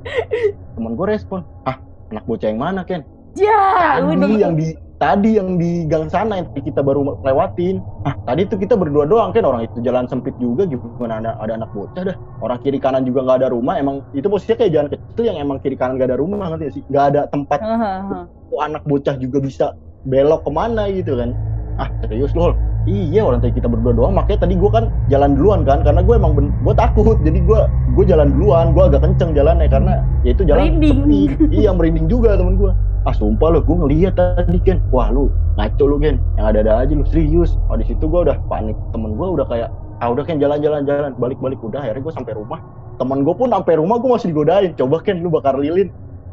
Temen 0.79 0.93
gue 0.97 1.07
respon 1.07 1.41
ah 1.67 1.77
anak 2.11 2.25
bocah 2.27 2.49
yang 2.51 2.61
mana 2.61 2.83
Ken? 2.83 3.03
Ya, 3.39 4.03
tadi 4.03 4.19
udah. 4.19 4.39
yang 4.43 4.55
di 4.59 4.75
tadi 5.01 5.41
yang 5.41 5.57
di 5.57 5.89
gang 5.89 6.07
sana 6.13 6.45
yang 6.45 6.47
kita 6.53 6.85
baru 6.85 7.17
lewatin. 7.25 7.81
Ah. 8.05 8.15
Tadi 8.29 8.47
tuh 8.47 8.61
kita 8.61 8.77
berdua 8.77 9.09
doang 9.09 9.33
kan? 9.33 9.43
Orang 9.49 9.65
itu 9.65 9.81
jalan 9.81 10.05
sempit 10.07 10.37
juga 10.37 10.69
gimana? 10.69 11.19
Ada 11.25 11.31
ada 11.41 11.53
anak 11.65 11.71
bocah 11.73 12.03
dah. 12.13 12.17
Orang 12.45 12.61
kiri 12.61 12.77
kanan 12.77 13.09
juga 13.09 13.25
nggak 13.25 13.39
ada 13.43 13.49
rumah. 13.51 13.81
Emang 13.81 14.05
itu 14.13 14.29
posisinya 14.29 14.61
kayak 14.61 14.73
jalan 14.77 14.89
kecil 14.93 15.25
yang 15.25 15.39
emang 15.41 15.59
kiri 15.65 15.75
kanan 15.75 15.97
nggak 15.97 16.13
ada 16.13 16.19
rumah 16.21 16.37
ngerti 16.53 16.63
nggak 16.63 16.75
sih? 16.77 16.85
Nggak 16.93 17.05
ada 17.17 17.21
tempat 17.33 17.59
Heeh. 17.65 18.25
kok 18.29 18.63
anak 18.63 18.83
bocah 18.85 19.17
juga 19.17 19.39
bisa 19.41 19.67
belok 20.05 20.45
ke 20.45 20.51
mana 20.53 20.87
gitu 20.93 21.17
kan? 21.17 21.33
Ah 21.81 21.89
serius 22.05 22.37
loh 22.37 22.53
iya 22.89 23.21
orang 23.27 23.45
tadi 23.45 23.57
kita 23.61 23.69
berdua 23.69 23.93
doang. 23.93 24.13
Makanya 24.17 24.49
tadi 24.49 24.55
gue 24.57 24.71
kan 24.73 24.89
jalan 25.13 25.37
duluan 25.37 25.61
kan 25.65 25.85
karena 25.85 26.01
gue 26.01 26.15
emang 26.17 26.33
gue 26.37 26.75
takut. 26.77 27.17
Jadi 27.21 27.39
gue 27.45 27.61
gue 27.97 28.05
jalan 28.09 28.33
duluan. 28.33 28.73
Gue 28.73 28.89
agak 28.89 29.05
kenceng 29.05 29.37
jalannya 29.37 29.69
karena 29.69 30.05
ya 30.25 30.31
itu 30.33 30.43
jalan 30.47 30.81
Merinding. 30.81 30.99
sepi. 31.05 31.21
Iya 31.53 31.71
merinding 31.77 32.07
juga 32.09 32.37
temen 32.37 32.57
gue 32.57 32.73
ah 33.09 33.17
sumpah 33.17 33.49
lo 33.49 33.65
gue 33.65 33.77
ngeliat 33.77 34.15
tadi 34.17 34.59
Ken. 34.61 34.81
Wah 34.93 35.09
lu 35.13 35.33
ngaco 35.57 35.85
lu 35.89 35.97
Ken. 36.01 36.17
Yang 36.37 36.47
ada-ada 36.57 36.73
aja 36.85 36.93
lu 36.93 37.05
serius. 37.09 37.57
Oh 37.73 37.77
di 37.77 37.85
situ 37.85 38.05
gue 38.05 38.21
udah 38.25 38.37
panik. 38.49 38.77
Temen 38.93 39.17
gue 39.17 39.27
udah 39.29 39.47
kayak 39.49 39.69
ah 40.01 40.09
udah 40.09 40.25
Ken 40.25 40.41
jalan-jalan 40.41 40.85
jalan 40.89 41.13
balik-balik 41.17 41.61
udah 41.61 41.81
akhirnya 41.85 42.05
gue 42.05 42.15
sampai 42.17 42.33
rumah. 42.37 42.61
Temen 43.01 43.25
gue 43.25 43.35
pun 43.37 43.49
sampai 43.53 43.81
rumah 43.81 43.97
gue 44.01 44.11
masih 44.13 44.33
digodain. 44.33 44.73
Coba 44.77 45.01
Ken 45.05 45.21
lu 45.21 45.33
bakar 45.33 45.57
lilin. 45.57 45.89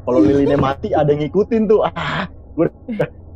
Kalau 0.07 0.23
lilinnya 0.23 0.55
mati 0.55 0.95
ada 0.95 1.11
yang 1.11 1.27
ngikutin 1.27 1.67
tuh. 1.67 1.83
Ah 1.83 2.31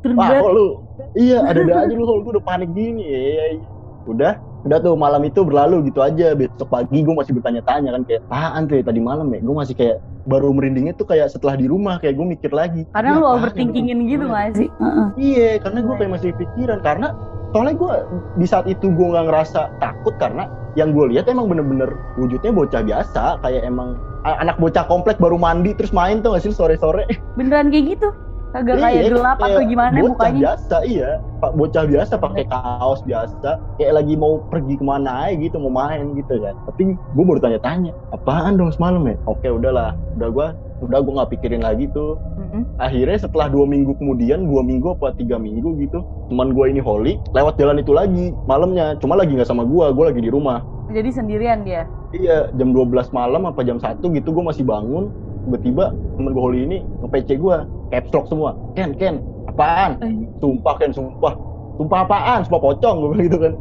Wah, 0.01 0.29
kok 0.33 0.49
lu 0.53 0.67
iya 1.13 1.45
ada-ada 1.45 1.85
aja 1.85 1.93
lu 1.93 2.05
kalau 2.09 2.21
gue 2.25 2.31
udah 2.41 2.45
panik 2.45 2.69
gini 2.73 3.05
iya, 3.05 3.45
iya. 3.61 3.67
udah 4.09 4.33
udah 4.61 4.77
tuh 4.81 4.93
malam 4.97 5.21
itu 5.25 5.41
berlalu 5.41 5.89
gitu 5.89 6.01
aja 6.01 6.33
besok 6.37 6.69
pagi 6.69 7.01
gue 7.01 7.13
masih 7.13 7.33
bertanya-tanya 7.37 7.89
kan 7.97 8.01
kayak 8.05 8.21
apaan 8.29 8.61
tuh 8.69 8.75
ya 8.77 8.83
tadi 8.85 9.01
malam 9.01 9.27
ya 9.33 9.39
gue 9.41 9.55
masih 9.57 9.75
kayak 9.77 9.97
baru 10.21 10.53
merindingnya 10.53 10.93
tuh 10.93 11.09
kayak 11.09 11.33
setelah 11.33 11.57
di 11.57 11.65
rumah 11.65 11.97
kayak 11.97 12.13
gue 12.13 12.27
mikir 12.37 12.51
lagi 12.53 12.85
Karena 12.93 13.17
"Ini 13.17 13.17
lu 13.17 13.25
ya, 13.25 13.33
overthinkingin 13.41 13.97
Bang?" 13.97 14.09
gitu 14.09 14.25
Iya. 14.25 14.33
gak 14.37 14.49
sih? 14.53 14.67
Heeh. 14.77 15.07
Iya, 15.17 15.49
karena 15.65 15.79
gue 15.81 15.95
kayak 15.97 16.11
masih 16.13 16.29
pikiran 16.37 16.79
karena 16.85 17.07
soalnya 17.51 17.75
gue 17.77 17.93
di 18.37 18.45
saat 18.45 18.65
itu 18.69 18.85
gue 18.93 19.07
nggak 19.11 19.25
ngerasa 19.27 19.61
takut 19.81 20.13
karena 20.21 20.45
yang 20.77 20.93
gue 20.93 21.05
lihat 21.11 21.25
emang 21.27 21.49
bener-bener 21.49 21.89
wujudnya 22.15 22.53
bocah 22.53 22.81
biasa 22.85 23.41
kayak 23.41 23.65
emang 23.65 23.97
anak 24.23 24.55
bocah 24.61 24.85
komplek 24.85 25.17
baru 25.17 25.35
mandi 25.41 25.73
terus 25.73 25.89
main 25.91 26.21
tuh 26.21 26.37
gak 26.37 26.45
sih 26.45 26.53
sore-sore 26.53 27.09
Beneran 27.33 27.73
kayak 27.73 27.97
gitu? 27.97 28.07
Kagak 28.51 28.83
kayak 28.83 29.03
gelap 29.15 29.37
kayak 29.39 29.55
atau 29.55 29.61
gimana 29.63 29.95
bocah 29.95 30.11
mukanya? 30.11 30.39
biasa 30.43 30.77
iya. 30.83 31.09
Pak 31.39 31.51
bocah 31.55 31.83
biasa 31.87 32.13
pakai 32.19 32.43
kaos 32.51 32.99
biasa. 33.07 33.49
Kayak 33.79 33.93
lagi 34.03 34.13
mau 34.19 34.43
pergi 34.51 34.75
ke 34.75 34.83
mana 34.83 35.31
aja 35.31 35.39
gitu 35.39 35.55
mau 35.55 35.71
main 35.71 36.11
gitu 36.19 36.35
kan. 36.43 36.55
Tapi 36.67 36.99
gue 36.99 37.23
baru 37.23 37.39
tanya-tanya 37.39 37.95
apaan 38.11 38.59
dong 38.59 38.75
semalam 38.75 39.07
ya? 39.07 39.15
Oke 39.23 39.47
udahlah. 39.47 39.95
Udah 40.19 40.29
gue 40.29 40.47
udah 40.81 40.99
gue 40.99 41.13
nggak 41.15 41.31
pikirin 41.37 41.63
lagi 41.63 41.87
tuh. 41.95 42.19
Mm-mm. 42.41 42.67
akhirnya 42.81 43.15
setelah 43.21 43.47
dua 43.47 43.63
minggu 43.69 43.95
kemudian 44.01 44.49
dua 44.49 44.65
minggu 44.65 44.97
apa 44.97 45.13
tiga 45.13 45.37
minggu 45.37 45.77
gitu 45.77 46.01
teman 46.27 46.57
gue 46.57 46.65
ini 46.73 46.81
Holly 46.81 47.21
lewat 47.31 47.55
jalan 47.55 47.79
itu 47.79 47.95
lagi 47.95 48.35
malamnya. 48.51 48.99
Cuma 48.99 49.15
lagi 49.15 49.31
nggak 49.31 49.47
sama 49.47 49.63
gue 49.63 49.85
gue 49.95 50.05
lagi 50.11 50.19
di 50.19 50.27
rumah. 50.27 50.59
Jadi 50.91 51.07
sendirian 51.07 51.63
dia. 51.63 51.87
iya 52.11 52.51
jam 52.59 52.75
12 52.75 52.91
malam 53.15 53.47
apa 53.47 53.63
jam 53.63 53.79
1 53.79 54.03
gitu 54.03 54.35
gue 54.35 54.43
masih 54.43 54.67
bangun 54.67 55.07
tiba-tiba 55.43 55.85
temen 56.15 56.31
gue 56.31 56.41
Holly 56.41 56.61
ini 56.63 56.77
nge-PC 57.01 57.29
gue 57.35 57.55
caps 57.89 58.11
lock 58.11 58.25
semua. 58.27 58.53
Ken 58.73 58.93
Ken 58.93 59.19
apaan? 59.47 59.97
Eh, 59.99 60.11
sumpah 60.37 60.75
Ken 60.77 60.91
sumpah. 60.91 61.33
Sumpah 61.75 61.99
apaan? 62.01 62.39
Sumpah 62.43 62.61
pocong 62.61 62.95
gue 62.97 63.09
bilang 63.11 63.25
gitu 63.25 63.37
kan. 63.39 63.53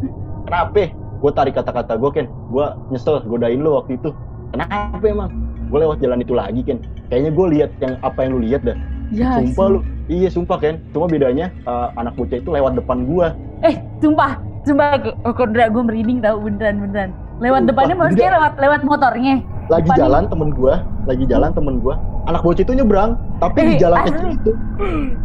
Kenapa? 0.44 0.82
Gue 1.20 1.30
tarik 1.30 1.54
kata-kata 1.54 1.92
gue 1.94 2.10
Ken. 2.12 2.26
Gue 2.48 2.64
nyesel 2.88 3.20
godain 3.24 3.58
lo 3.58 3.78
waktu 3.78 3.96
itu. 3.96 4.10
Kenapa 4.50 5.02
emang? 5.02 5.30
Gue 5.66 5.78
lewat 5.78 5.98
jalan 5.98 6.18
itu 6.18 6.32
lagi 6.32 6.60
Ken. 6.62 6.78
Kayaknya 7.06 7.30
gue 7.30 7.46
lihat 7.50 7.70
yang 7.78 7.92
apa 8.00 8.18
yang 8.20 8.30
lu 8.34 8.42
lihat 8.42 8.62
dah. 8.62 8.76
Ya, 9.10 9.36
sumpah 9.36 9.66
lu. 9.68 9.78
Iya 10.06 10.28
sumpah 10.28 10.56
Ken. 10.56 10.78
Cuma 10.90 11.06
bedanya 11.06 11.50
eh, 11.50 11.88
anak 11.94 12.14
bocah 12.14 12.36
itu 12.36 12.48
lewat 12.48 12.74
depan 12.74 13.04
gue 13.04 13.26
Eh, 13.60 13.76
sumpah, 13.98 14.40
sumpah, 14.62 14.96
Kondra 15.34 15.68
gue 15.68 15.82
merinding 15.82 16.18
tau. 16.18 16.38
Beneran 16.38 16.80
beneran. 16.80 17.10
Lewat 17.38 17.60
Sumpah, 17.62 17.68
depannya 17.72 17.94
maksudnya 17.94 18.30
lewat 18.34 18.52
lewat 18.56 18.80
motornya. 18.84 19.34
lagi 19.68 19.86
Depan- 19.86 19.98
jalan 19.98 20.22
temen 20.26 20.48
gue 20.50 20.74
lagi 21.10 21.24
jalan 21.26 21.50
temen 21.50 21.74
gue 21.78 21.94
anak 22.24 22.40
bocah 22.40 22.62
itu 22.62 22.72
nyebrang 22.72 23.10
tapi 23.36 23.58
di 23.64 23.74
Eh, 23.74 23.78
jalan 23.78 23.98
kecil 24.04 24.28
itu 24.30 24.52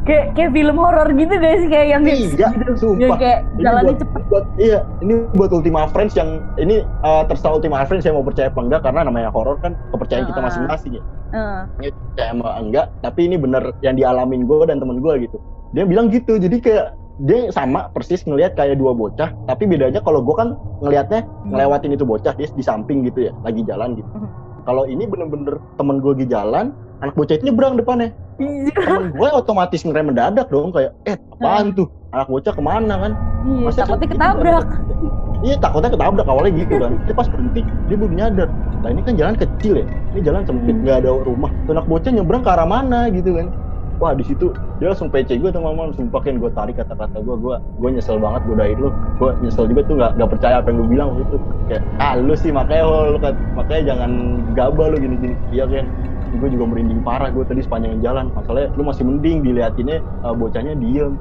Kayak 0.01 0.25
kayak 0.33 0.51
film 0.51 0.75
horor 0.75 1.07
gitu 1.11 1.35
guys, 1.35 1.63
kayak 1.65 1.87
yang 1.89 2.01
Iya, 2.03 2.15
gitu. 2.17 2.35
Yang 2.35 2.77
sumpah. 2.77 3.17
kayak 3.17 3.39
jalannya 3.57 3.85
buat, 3.87 4.01
cepet. 4.01 4.21
buat 4.27 4.45
iya 4.57 4.79
ini 4.99 5.13
buat 5.31 5.51
Ultima 5.51 5.81
Friends 5.87 6.13
yang 6.13 6.29
ini 6.55 6.75
eh, 6.81 7.23
terserah 7.25 7.53
Ultima 7.53 7.83
Friends 7.83 8.01
saya 8.01 8.13
mau 8.13 8.21
percaya 8.21 8.47
apa 8.47 8.59
enggak 8.59 8.81
karena 8.81 9.01
namanya 9.03 9.29
horor 9.29 9.57
kan 9.57 9.77
kepercayaan 9.89 10.25
kita 10.25 10.39
Ah. 10.39 10.45
masing-masing 10.45 10.91
ya 10.93 11.03
Heeh. 11.27 11.61
Ini 11.77 11.89
percaya 11.91 12.29
apa 12.33 12.49
enggak 12.57 12.85
tapi 12.99 13.19
ini 13.23 13.35
bener 13.35 13.63
yang 13.79 13.93
dialamin 13.93 14.43
gue 14.43 14.57
dan 14.63 14.77
temen 14.77 14.97
gue 14.97 15.13
gitu 15.21 15.37
dia 15.71 15.83
bilang 15.83 16.07
gitu 16.07 16.35
jadi 16.35 16.57
kayak 16.57 16.85
dia 17.17 17.47
sama 17.49 17.87
persis 17.89 18.23
ngelihat 18.23 18.53
kayak 18.53 18.75
dua 18.75 18.91
bocah 18.91 19.31
tapi 19.45 19.63
bedanya 19.65 19.99
kalau 19.99 20.19
gue 20.19 20.31
kan 20.33 20.53
ngelihatnya 20.79 21.23
ngelewatin 21.45 21.91
itu 21.91 22.03
bocah 22.03 22.31
dia 22.33 22.47
di 22.49 22.59
samping 22.59 23.03
gitu 23.03 23.27
ya 23.27 23.33
lagi 23.41 23.61
jalan 23.61 23.95
gitu 23.95 24.09
Hmm. 24.09 24.27
Kalau 24.65 24.83
ini 24.89 25.05
bener-bener 25.05 25.61
temen 25.77 26.01
gue 26.01 26.11
lagi 26.17 26.27
jalan 26.27 26.65
anak 26.99 27.13
bocah 27.13 27.35
itu 27.37 27.45
nyebrang 27.47 27.77
depannya 27.77 28.09
Iya, 28.35 28.75
temen 28.75 29.15
gue 29.15 29.29
otomatis 29.31 29.79
ngerem 29.85 30.11
mendadak 30.11 30.51
dong 30.51 30.75
kayak 30.75 30.91
eh 31.07 31.15
apaan 31.39 31.71
tuh 31.71 31.87
anak 32.11 32.27
bocah 32.27 32.51
ke 32.51 32.61
mana 32.61 32.95
kan 32.99 33.13
Iya, 33.45 33.61
Masa 33.61 33.85
takutnya 33.85 34.09
ketabrak. 34.09 34.67
Iya 35.45 35.55
takutnya 35.61 35.89
ketabrak 35.93 36.25
awalnya 36.25 36.51
gitu 36.57 36.81
kan. 36.81 36.97
Dia 37.05 37.13
pas 37.13 37.29
berhenti 37.29 37.61
dia 37.61 37.93
baru 37.93 38.13
nyadar. 38.17 38.49
Nah 38.81 38.89
ini 38.89 39.01
kan 39.05 39.13
jalan 39.13 39.35
kecil 39.37 39.73
ya. 39.77 39.85
Ini 39.85 40.19
jalan 40.25 40.41
sempit 40.49 40.73
Hmm. 40.73 40.81
nggak 40.81 40.97
ada 41.05 41.09
rumah. 41.21 41.51
Anak 41.69 41.85
bocah 41.85 42.09
nyebrang 42.09 42.41
ke 42.41 42.49
arah 42.49 42.65
mana 42.65 43.05
gitu 43.13 43.37
kan. 43.37 43.53
Wah 43.95 44.11
di 44.11 44.23
situ 44.27 44.51
dia 44.77 44.91
langsung 44.91 45.07
PC 45.07 45.39
gue 45.39 45.49
mama 45.55 45.87
sumpah 45.95 46.19
kan 46.19 46.35
gue 46.35 46.51
tarik 46.51 46.75
kata-kata 46.75 47.15
gue 47.23 47.35
gue 47.39 47.55
gue 47.79 47.89
nyesel 47.95 48.19
banget 48.19 48.41
godain 48.43 48.75
lu. 48.75 48.89
Gue 49.15 49.31
nyesel 49.39 49.71
juga 49.71 49.81
tuh 49.87 49.95
nggak 49.95 50.11
nggak 50.19 50.29
percaya 50.35 50.55
apa 50.59 50.67
yang 50.71 50.77
lu 50.83 50.85
bilang 50.91 51.07
waktu 51.15 51.23
itu. 51.23 51.37
Kayak 51.71 51.83
ah 52.03 52.13
lu 52.19 52.33
sih 52.35 52.51
makanya 52.51 52.83
lu 53.11 53.19
kan 53.23 53.33
makanya 53.55 53.81
jangan 53.95 54.11
gabah 54.51 54.87
lu 54.91 54.97
gini-gini. 54.99 55.35
Iya 55.55 55.63
kan 55.69 55.85
gue 56.35 56.49
juga 56.51 56.65
merinding 56.67 56.99
parah 57.07 57.31
gue 57.31 57.43
tadi 57.47 57.63
sepanjang 57.63 58.03
jalan. 58.03 58.27
Masalahnya 58.35 58.69
lu 58.75 58.83
masih 58.83 59.03
mending 59.07 59.37
diliatinnya 59.47 60.03
uh, 60.27 60.35
bocahnya 60.35 60.75
diem. 60.75 61.15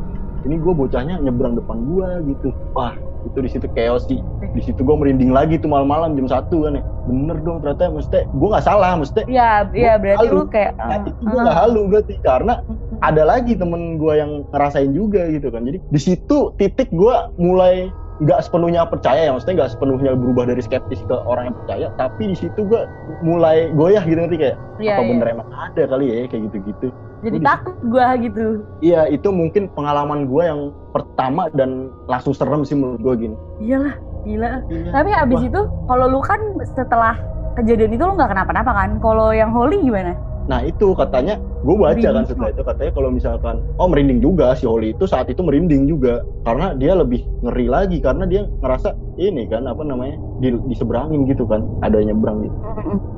Ini 0.45 0.61
gue 0.61 0.73
bocahnya 0.75 1.23
nyebrang 1.23 1.55
depan 1.55 1.79
gue 1.87 2.09
gitu. 2.35 2.51
Wah 2.75 2.99
itu 3.25 3.39
di 3.41 3.49
situ 3.49 3.67
chaos 3.73 4.05
sih 4.05 4.21
di 4.53 4.61
situ 4.61 4.81
gue 4.81 4.95
merinding 4.95 5.33
lagi 5.33 5.57
tuh 5.57 5.67
malam-malam 5.67 6.15
jam 6.15 6.29
satu 6.31 6.65
kan 6.65 6.79
ya. 6.79 6.83
Bener 7.05 7.37
dong 7.41 7.61
ternyata 7.61 7.91
mesti 7.91 8.25
gue 8.27 8.49
nggak 8.49 8.63
salah 8.63 8.95
mesti 8.95 9.25
Iya, 9.27 9.69
iya 9.73 9.95
berarti 9.97 10.25
halu. 10.25 10.37
lu 10.37 10.45
kayak 10.47 10.73
nah, 10.77 10.89
eh, 10.91 10.99
itu 11.03 11.23
gue 11.23 11.41
nggak 11.41 11.59
halu 11.59 11.81
berarti 11.89 12.15
karena 12.21 12.55
ada 13.01 13.23
lagi 13.23 13.53
temen 13.53 13.97
gue 13.97 14.15
yang 14.15 14.31
ngerasain 14.49 14.91
juga 14.91 15.27
gitu 15.29 15.49
kan. 15.49 15.65
Jadi 15.65 15.79
di 15.83 16.01
situ 16.01 16.53
titik 16.55 16.89
gue 16.91 17.15
mulai 17.37 17.91
nggak 18.15 18.47
sepenuhnya 18.47 18.87
percaya 18.87 19.27
ya 19.27 19.35
maksudnya 19.35 19.59
nggak 19.59 19.73
sepenuhnya 19.75 20.15
berubah 20.15 20.47
dari 20.47 20.63
skeptis 20.63 21.03
ke 21.03 21.17
orang 21.27 21.51
yang 21.51 21.57
percaya 21.59 21.87
tapi 21.99 22.31
di 22.31 22.37
situ 22.39 22.63
gue 22.63 22.87
mulai 23.21 23.75
goyah 23.75 24.07
gitu 24.07 24.15
nanti 24.15 24.39
kayak 24.39 24.55
Iya, 24.79 24.95
apa 24.95 25.03
iya. 25.03 25.11
bener 25.11 25.27
emang 25.35 25.49
ada 25.51 25.83
kali 25.85 26.05
ya 26.07 26.31
kayak 26.31 26.43
gitu-gitu 26.47 26.95
Jadi 27.25 27.37
Gua 27.37 27.41
di- 27.41 27.49
takut 27.49 27.77
gua 27.83 28.07
gitu. 28.17 28.45
iya 28.81 29.01
itu 29.09 29.29
mungkin 29.29 29.73
pengalaman 29.73 30.25
gue 30.25 30.43
yang 30.45 30.61
pertama 30.91 31.49
dan 31.51 31.71
langsung 32.05 32.31
serem 32.31 32.63
sih 32.63 32.77
menurut 32.77 33.01
gue 33.01 33.15
gini 33.25 33.37
Iyalah, 33.59 33.95
gila. 34.23 34.51
Iya. 34.69 34.91
Tapi 34.93 35.11
abis 35.11 35.39
Wah. 35.39 35.49
itu, 35.49 35.61
kalau 35.85 36.07
lu 36.07 36.21
kan 36.21 36.41
setelah 36.69 37.15
kejadian 37.55 37.93
itu 37.93 38.03
lu 38.03 38.13
nggak 38.13 38.29
kenapa-napa 38.29 38.71
kan? 38.71 38.91
Kalau 38.99 39.31
yang 39.31 39.51
Holly 39.51 39.81
gimana? 39.81 40.13
Nah 40.45 40.61
itu 40.61 40.93
katanya, 40.93 41.41
gue 41.65 41.73
baca 41.73 41.97
Merinding. 41.97 42.15
kan 42.21 42.25
setelah 42.29 42.51
itu 42.53 42.63
katanya 42.63 42.93
kalau 42.93 43.09
misalkan, 43.09 43.55
oh 43.81 43.89
merinding 43.89 44.21
juga 44.21 44.53
si 44.53 44.69
Holly 44.69 44.93
itu 44.93 45.09
saat 45.09 45.33
itu 45.33 45.41
merinding 45.41 45.89
juga 45.89 46.21
karena 46.45 46.77
dia 46.77 46.93
lebih 46.93 47.25
ngeri 47.41 47.67
lagi 47.67 47.97
karena 47.99 48.29
dia 48.29 48.45
ngerasa 48.61 48.93
ini 49.17 49.49
kan 49.49 49.65
apa 49.65 49.81
namanya 49.81 50.21
di, 50.45 50.53
diseberangin 50.69 51.25
gitu 51.25 51.49
kan 51.49 51.65
ada 51.81 51.97
yang 51.97 52.13
nyebrang 52.13 52.45
gitu. 52.45 52.57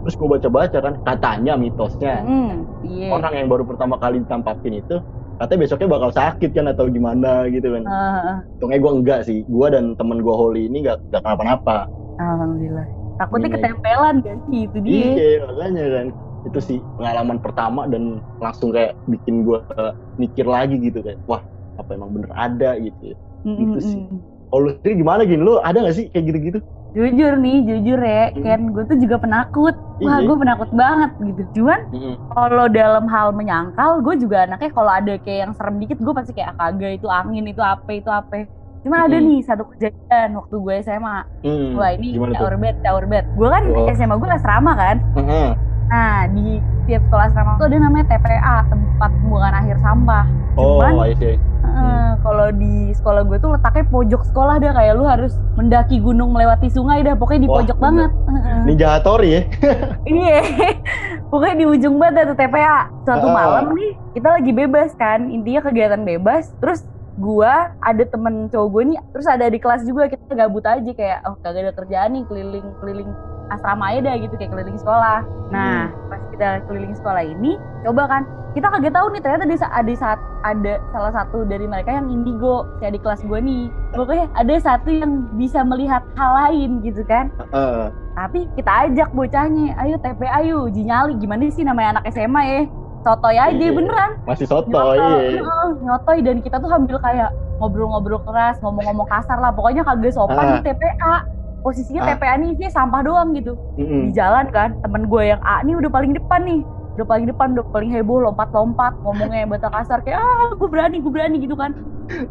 Terus 0.06 0.14
gue 0.14 0.28
baca-baca 0.38 0.78
kan 0.78 0.94
katanya 1.02 1.58
mitosnya 1.58 2.22
Hmm, 2.22 2.62
iya. 2.86 3.10
orang 3.10 3.32
yang 3.34 3.48
baru 3.50 3.66
pertama 3.66 3.98
kali 3.98 4.22
ditampakin 4.22 4.78
itu 4.78 4.96
katanya 5.36 5.60
besoknya 5.66 5.88
bakal 5.90 6.10
sakit 6.14 6.50
kan 6.54 6.70
atau 6.70 6.86
gimana 6.86 7.50
gitu 7.50 7.74
kan. 7.74 7.82
Ah, 7.84 8.38
Untungnya 8.56 8.78
gue 8.78 8.92
enggak 9.02 9.20
sih, 9.26 9.42
gue 9.42 9.66
dan 9.66 9.98
temen 9.98 10.22
gue 10.22 10.30
Holly 10.30 10.70
ini 10.70 10.86
nggak 10.86 11.10
nggak 11.10 11.22
kenapa-napa. 11.26 11.90
Alhamdulillah. 12.22 12.86
Takutnya 13.16 13.48
Ini. 13.48 13.56
ketempelan 13.58 14.16
kan? 14.20 14.38
Itu 14.46 14.78
dia. 14.78 14.92
Iya 15.16 15.48
makanya 15.48 15.84
kan 15.90 16.06
itu 16.46 16.58
sih 16.62 16.78
pengalaman 16.94 17.38
pertama 17.42 17.90
dan 17.90 18.22
langsung 18.38 18.70
kayak 18.70 18.94
bikin 19.04 19.42
gue 19.42 19.58
mikir 20.16 20.46
lagi 20.46 20.78
gitu 20.78 21.02
kayak 21.02 21.18
wah 21.26 21.42
apa 21.76 21.90
emang 21.92 22.14
bener 22.14 22.30
ada 22.32 22.78
gitu 22.78 23.12
ya. 23.12 23.16
Mm, 23.44 23.56
gitu 23.60 23.78
sih. 23.82 24.00
Oh 24.48 24.58
lu 24.62 24.70
sendiri 24.78 25.02
gimana 25.02 25.26
gini? 25.26 25.42
Lu 25.42 25.58
ada 25.58 25.82
gak 25.82 25.96
sih 25.98 26.06
kayak 26.08 26.24
gitu-gitu? 26.30 26.58
Jujur 26.96 27.32
nih, 27.36 27.56
jujur 27.68 28.00
ya, 28.00 28.32
Hmm. 28.32 28.40
Ken, 28.40 28.60
gue 28.72 28.84
tuh 28.88 28.96
juga 28.96 29.20
penakut. 29.20 29.74
Wah, 30.00 30.16
Iya. 30.16 30.26
gue 30.28 30.36
penakut 30.40 30.70
banget 30.72 31.10
gitu. 31.20 31.42
Cuman 31.60 31.80
Mm-mm. 31.92 32.14
kalau 32.32 32.66
dalam 32.72 33.04
hal 33.10 33.28
menyangkal, 33.36 34.00
gue 34.00 34.14
juga 34.16 34.48
anaknya 34.48 34.70
kalau 34.72 34.88
ada 34.88 35.12
kayak 35.20 35.38
yang 35.44 35.52
serem 35.52 35.76
dikit, 35.76 35.98
gue 36.00 36.14
pasti 36.16 36.32
kayak 36.32 36.56
"Ah, 36.56 36.72
kagak 36.72 36.96
itu 36.96 37.08
angin, 37.10 37.44
itu 37.44 37.60
apa, 37.60 37.90
itu 37.92 38.08
apa. 38.08 38.48
Cuman 38.80 38.98
ada 39.12 39.16
Mm-mm. 39.18 39.28
nih 39.28 39.40
satu 39.44 39.68
kejadian 39.68 40.28
waktu 40.40 40.54
gue 40.56 40.74
SMA. 40.80 41.18
Hmm, 41.44 41.76
Wah 41.76 41.90
ini 41.92 42.08
caur 42.32 42.54
bed, 42.56 42.76
caur 42.80 43.04
bed. 43.04 43.24
Gue 43.36 43.48
kan 43.50 43.64
Oh. 43.76 43.86
SMA 43.92 44.14
gue 44.16 44.30
asrama 44.32 44.72
kan. 44.72 44.96
Heeh. 45.20 45.48
Nah 45.86 46.26
di 46.28 46.46
setiap 46.82 47.02
sekolah 47.04 47.24
asrama 47.26 47.50
tuh 47.56 47.66
ada 47.66 47.78
namanya 47.78 48.06
TPA, 48.08 48.56
tempat 48.66 49.10
pembuangan 49.16 49.54
akhir 49.56 49.76
sampah. 49.78 50.24
Oh, 50.54 50.80
Cuman 50.80 50.92
I 51.04 51.14
see. 51.14 51.36
eh, 51.66 52.10
kalau 52.20 52.48
di 52.50 52.74
sekolah 52.92 53.22
gue 53.22 53.36
tuh 53.36 53.50
letaknya 53.52 53.84
pojok 53.86 54.22
sekolah 54.24 54.54
dah 54.56 54.72
kayak 54.72 54.92
lu 54.94 55.04
harus 55.04 55.30
mendaki 55.54 55.98
gunung 55.98 56.30
melewati 56.30 56.66
sungai 56.66 57.02
dah 57.02 57.12
pokoknya 57.12 57.42
di 57.42 57.50
Wah, 57.50 57.56
pojok 57.60 57.76
bener. 57.76 57.84
banget. 57.84 58.10
Heeh. 58.26 58.60
Ninja 58.64 58.86
Hattori 58.88 59.28
ya? 59.30 59.42
Iya, 60.08 60.38
pokoknya 61.30 61.56
di 61.56 61.66
ujung 61.68 61.94
banget 61.96 62.14
ada 62.16 62.30
tuh 62.30 62.38
TPA. 62.38 62.78
Suatu 63.02 63.26
Ah. 63.26 63.34
malam 63.34 63.64
nih, 63.72 63.90
kita 64.12 64.28
lagi 64.32 64.52
bebas 64.52 64.90
kan, 64.94 65.28
intinya 65.28 65.60
kegiatan 65.60 66.00
bebas. 66.00 66.54
Terus 66.56 66.80
gua 67.16 67.72
ada 67.78 68.04
temen 68.04 68.46
cowok 68.46 68.68
gue 68.70 68.82
nih, 68.86 68.98
terus 69.10 69.26
ada 69.26 69.44
di 69.44 69.58
kelas 69.58 69.82
juga 69.82 70.06
kita 70.06 70.32
gabut 70.32 70.62
aja 70.62 70.90
kayak, 70.90 71.18
oh 71.24 71.34
kagak 71.38 71.62
ada 71.62 71.72
kerjaan 71.74 72.10
nih 72.12 72.24
keliling 72.24 72.66
keliling 72.78 73.10
asrama 73.48 73.90
aja 73.90 74.00
dah 74.02 74.14
gitu 74.16 74.34
kayak 74.34 74.50
keliling 74.50 74.76
sekolah. 74.76 75.22
Nah, 75.48 75.88
pas 76.06 76.20
kita 76.28 76.64
keliling 76.66 76.92
sekolah 76.92 77.22
ini, 77.22 77.54
coba 77.82 78.02
kan 78.06 78.22
kita 78.52 78.66
kaget 78.66 78.88
tahu 78.90 79.06
nih 79.10 79.20
ternyata 79.20 79.44
di 79.44 79.56
ada 79.60 79.92
saat 79.94 80.18
ada 80.42 80.72
salah 80.88 81.12
satu 81.12 81.44
dari 81.44 81.64
mereka 81.64 81.92
yang 81.92 82.08
indigo 82.08 82.64
kayak 82.78 82.96
di 82.96 83.00
kelas 83.00 83.20
gue 83.20 83.38
nih. 83.38 83.64
Pokoknya 83.92 84.26
ada 84.32 84.54
satu 84.56 84.88
yang 84.88 85.12
bisa 85.32 85.60
melihat 85.60 86.00
hal 86.14 86.30
lain 86.42 86.80
gitu 86.80 87.04
kan 87.04 87.28
Heeh. 87.36 87.92
tapi 88.12 88.48
kita 88.52 88.88
ajak 88.88 89.12
bocahnya 89.12 89.76
ayo 89.76 89.96
TP 89.96 90.20
ayo 90.24 90.64
uji 90.64 90.84
nyali 90.84 91.16
gimana 91.16 91.48
sih 91.48 91.62
namanya 91.62 91.96
anak 91.96 92.08
SMA 92.10 92.42
ya 92.42 92.60
sotoy 93.00 93.36
aja 93.36 93.52
Iya. 93.54 93.72
beneran 93.72 94.10
Masih 94.24 94.44
soto, 94.44 94.68
nyotoy 94.68 94.96
iya. 94.96 95.40
heeh, 95.40 95.68
nyotoy 95.80 96.18
dan 96.20 96.36
kita 96.40 96.56
tuh 96.56 96.68
sambil 96.68 96.96
kayak 96.98 97.28
ngobrol-ngobrol 97.56 98.20
keras 98.22 98.56
ngomong-ngomong 98.60 99.04
kasar 99.06 99.36
lah 99.36 99.52
pokoknya 99.52 99.80
kagak 99.80 100.12
sopan 100.12 100.36
Ah. 100.38 100.52
di 100.54 100.60
TPA 100.64 101.14
posisinya 101.66 102.00
Ah. 102.00 102.14
TPA 102.14 102.34
nih 102.38 102.48
isinya 102.54 102.70
sampah 102.72 103.02
doang 103.02 103.34
gitu. 103.34 103.58
Mm-mm. 103.74 104.06
di 104.06 104.10
jalan 104.14 104.46
kan 104.48 104.78
temen 104.78 105.02
gue 105.04 105.22
yang 105.26 105.42
A 105.42 105.60
nih 105.60 105.74
udah 105.74 105.90
paling 105.90 106.14
depan 106.14 106.40
nih 106.40 106.62
udah 106.94 107.04
paling 107.04 107.26
depan 107.26 107.52
udah 107.52 107.66
paling 107.68 107.90
heboh 107.90 108.22
lompat-lompat 108.22 108.96
ngomongnya 109.02 109.44
bahasa 109.44 109.68
kasar 109.68 109.98
kayak 110.00 110.16
ah 110.16 110.54
gue 110.54 110.64
berani 110.64 110.96
gue 110.96 111.10
berani 111.10 111.36
gitu 111.38 111.52
kan. 111.52 111.74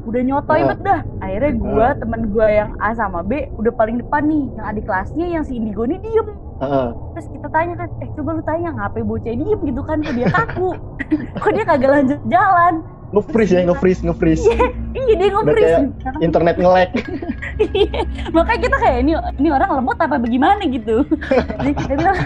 Udah 0.02 0.24
nyotoy 0.24 0.64
Ah. 0.64 0.72
bet 0.72 0.80
dah. 0.82 1.00
Akhirnya 1.20 1.52
gue 1.54 1.88
temen 2.00 2.22
gue 2.32 2.48
yang 2.50 2.72
A 2.80 2.96
sama 2.96 3.20
B 3.22 3.52
udah 3.54 3.70
paling 3.72 4.00
depan 4.00 4.24
nih. 4.24 4.48
Yang 4.56 4.66
adik 4.66 4.84
kelasnya 4.88 5.26
yang 5.28 5.44
si 5.44 5.60
Indigo 5.60 5.84
nih 5.84 6.00
diem. 6.00 6.28
Heeh. 6.56 6.88
terus 7.12 7.28
kita 7.28 7.52
tanya 7.52 7.76
kan 7.76 7.92
eh 8.00 8.08
coba 8.16 8.32
lu 8.32 8.42
tanya 8.42 8.72
ngapain 8.72 9.04
bocah 9.04 9.34
diem? 9.36 9.60
Gitu 9.60 9.82
kan 9.84 10.00
kok 10.00 10.16
dia 10.16 10.28
kaku. 10.32 10.70
Kok 11.44 11.52
dia 11.52 11.64
kagak 11.64 11.92
lanjut 11.92 12.20
jalan 12.26 12.74
nge-freeze 13.16 13.52
ya 13.56 13.62
nge-freeze 13.64 14.02
nge-freeze. 14.04 14.44
Iya 14.92 15.14
dia 15.16 15.30
nge-freeze. 15.32 15.82
internet 16.20 16.56
nge-lag. 16.60 16.92
Iya, 17.56 18.04
makanya 18.36 18.60
kita 18.62 18.78
kayak 18.78 18.98
ini 19.02 19.12
ini 19.40 19.48
orang 19.48 19.70
lemot 19.72 19.96
apa 19.96 20.20
bagaimana? 20.20 20.60
gitu. 20.68 21.08
Jadi 21.64 21.72
kita 21.72 21.94
bilang 21.96 22.18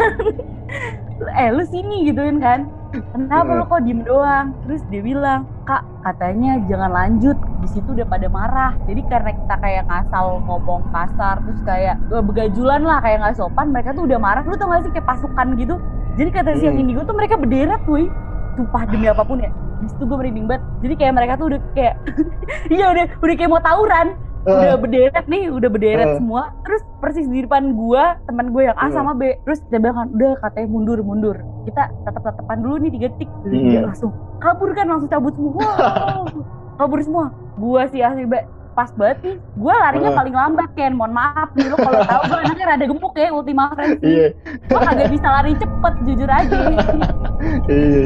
eh 1.35 1.49
lu 1.51 1.63
sini 1.63 2.07
gituin 2.07 2.39
kan 2.39 2.65
kenapa 3.13 3.51
lu 3.53 3.63
kok 3.65 3.85
diem 3.85 4.01
doang? 4.01 4.55
Terus 4.65 4.81
dia 4.89 5.01
bilang 5.03 5.45
kak 5.63 5.85
katanya 6.01 6.57
jangan 6.65 6.89
lanjut 6.89 7.37
di 7.61 7.67
situ 7.69 7.93
udah 7.93 8.07
pada 8.07 8.25
marah. 8.25 8.73
Jadi 8.89 9.01
karena 9.05 9.31
kita 9.37 9.55
kayak 9.59 9.83
ngasal 9.85 10.41
ngomong 10.47 10.81
kasar 10.89 11.37
terus 11.45 11.61
kayak 11.61 11.95
eh, 12.09 12.23
begajulan 12.23 12.81
lah 12.81 12.97
kayak 12.99 13.21
nggak 13.21 13.37
sopan 13.37 13.69
mereka 13.69 13.93
tuh 13.93 14.09
udah 14.09 14.17
marah. 14.17 14.41
Lu 14.41 14.57
tau 14.57 14.73
gak 14.73 14.87
sih 14.87 14.91
kayak 14.91 15.05
pasukan 15.05 15.47
gitu? 15.55 15.75
Jadi 16.17 16.29
kata 16.33 16.57
si 16.57 16.65
yang 16.65 16.75
Hmm. 16.75 16.83
indigo 16.83 17.01
tuh 17.05 17.13
mereka 17.13 17.37
berderet 17.37 17.79
woi 17.85 18.09
sumpah 18.57 18.83
demi 18.89 19.05
apa 19.13 19.21
pun 19.21 19.39
ya 19.39 19.51
di 19.79 19.87
situ 19.87 20.03
gue 20.03 20.17
merinding 20.17 20.45
banget 20.45 20.63
jadi 20.79 20.93
kayak 20.95 21.13
mereka 21.15 21.33
tuh 21.35 21.47
udah 21.47 21.59
kayak 21.73 21.95
iya 22.75 22.85
udah 22.87 23.05
udah 23.17 23.35
kayak 23.35 23.49
mau 23.49 23.59
tawuran 23.59 24.07
udah 24.39 24.55
Heeh. 24.65 24.79
berderet 24.79 25.25
nih 25.25 25.43
udah 25.47 25.69
berderet 25.69 26.07
Eh. 26.07 26.15
semua 26.15 26.55
terus 26.63 26.79
persis 26.97 27.27
di 27.27 27.43
depan 27.43 27.75
gua 27.75 28.15
teman 28.23 28.49
gue 28.49 28.63
yang 28.63 28.75
A 28.75 28.87
Hmm. 28.87 28.95
sama 28.95 29.11
B 29.13 29.35
terus 29.43 29.59
dia 29.67 29.77
bilang 29.77 29.95
kan 29.97 30.07
udah 30.09 30.31
katanya 30.39 30.67
mundur 30.69 30.99
mundur 30.99 31.35
kita 31.63 31.91
tetap 32.01 32.23
tetepan 32.25 32.57
dulu 32.59 32.75
nih 32.77 32.91
tiga 32.93 33.07
detik 33.09 33.29
Terus 33.41 33.51
Hmm. 33.53 33.67
dia 33.67 33.81
langsung 33.83 34.11
kabur 34.37 34.69
kan 34.71 34.85
langsung 34.87 35.07
cabut 35.07 35.33
semua 35.33 35.51
wow 35.53 36.23
kabur 36.79 36.99
semua 36.99 37.25
gua 37.55 37.81
sih 37.85 37.99
asli 37.99 38.23
Mbak, 38.23 38.43
pas 38.79 38.95
banget 38.95 39.17
nih. 39.27 39.35
Gua 39.59 39.75
larinya 39.75 40.11
Eh. 40.11 40.15
paling 40.15 40.35
lambat 40.39 40.69
Ken. 40.79 40.95
Mohon 40.95 41.13
maaf 41.19 41.49
nih 41.51 41.67
lo 41.67 41.75
kalau 41.75 41.99
tahu 42.07 42.21
gua 42.31 42.39
anaknya 42.47 42.65
rada 42.71 42.85
gemuk 42.87 43.13
ya 43.19 43.27
Ultima 43.35 43.63
Friends 43.75 43.99
iya. 43.99 44.27
Gua 44.71 44.79
kagak 44.87 45.09
bisa 45.11 45.27
lari 45.27 45.51
cepet 45.59 45.93
jujur 46.07 46.29
aja. 46.31 46.57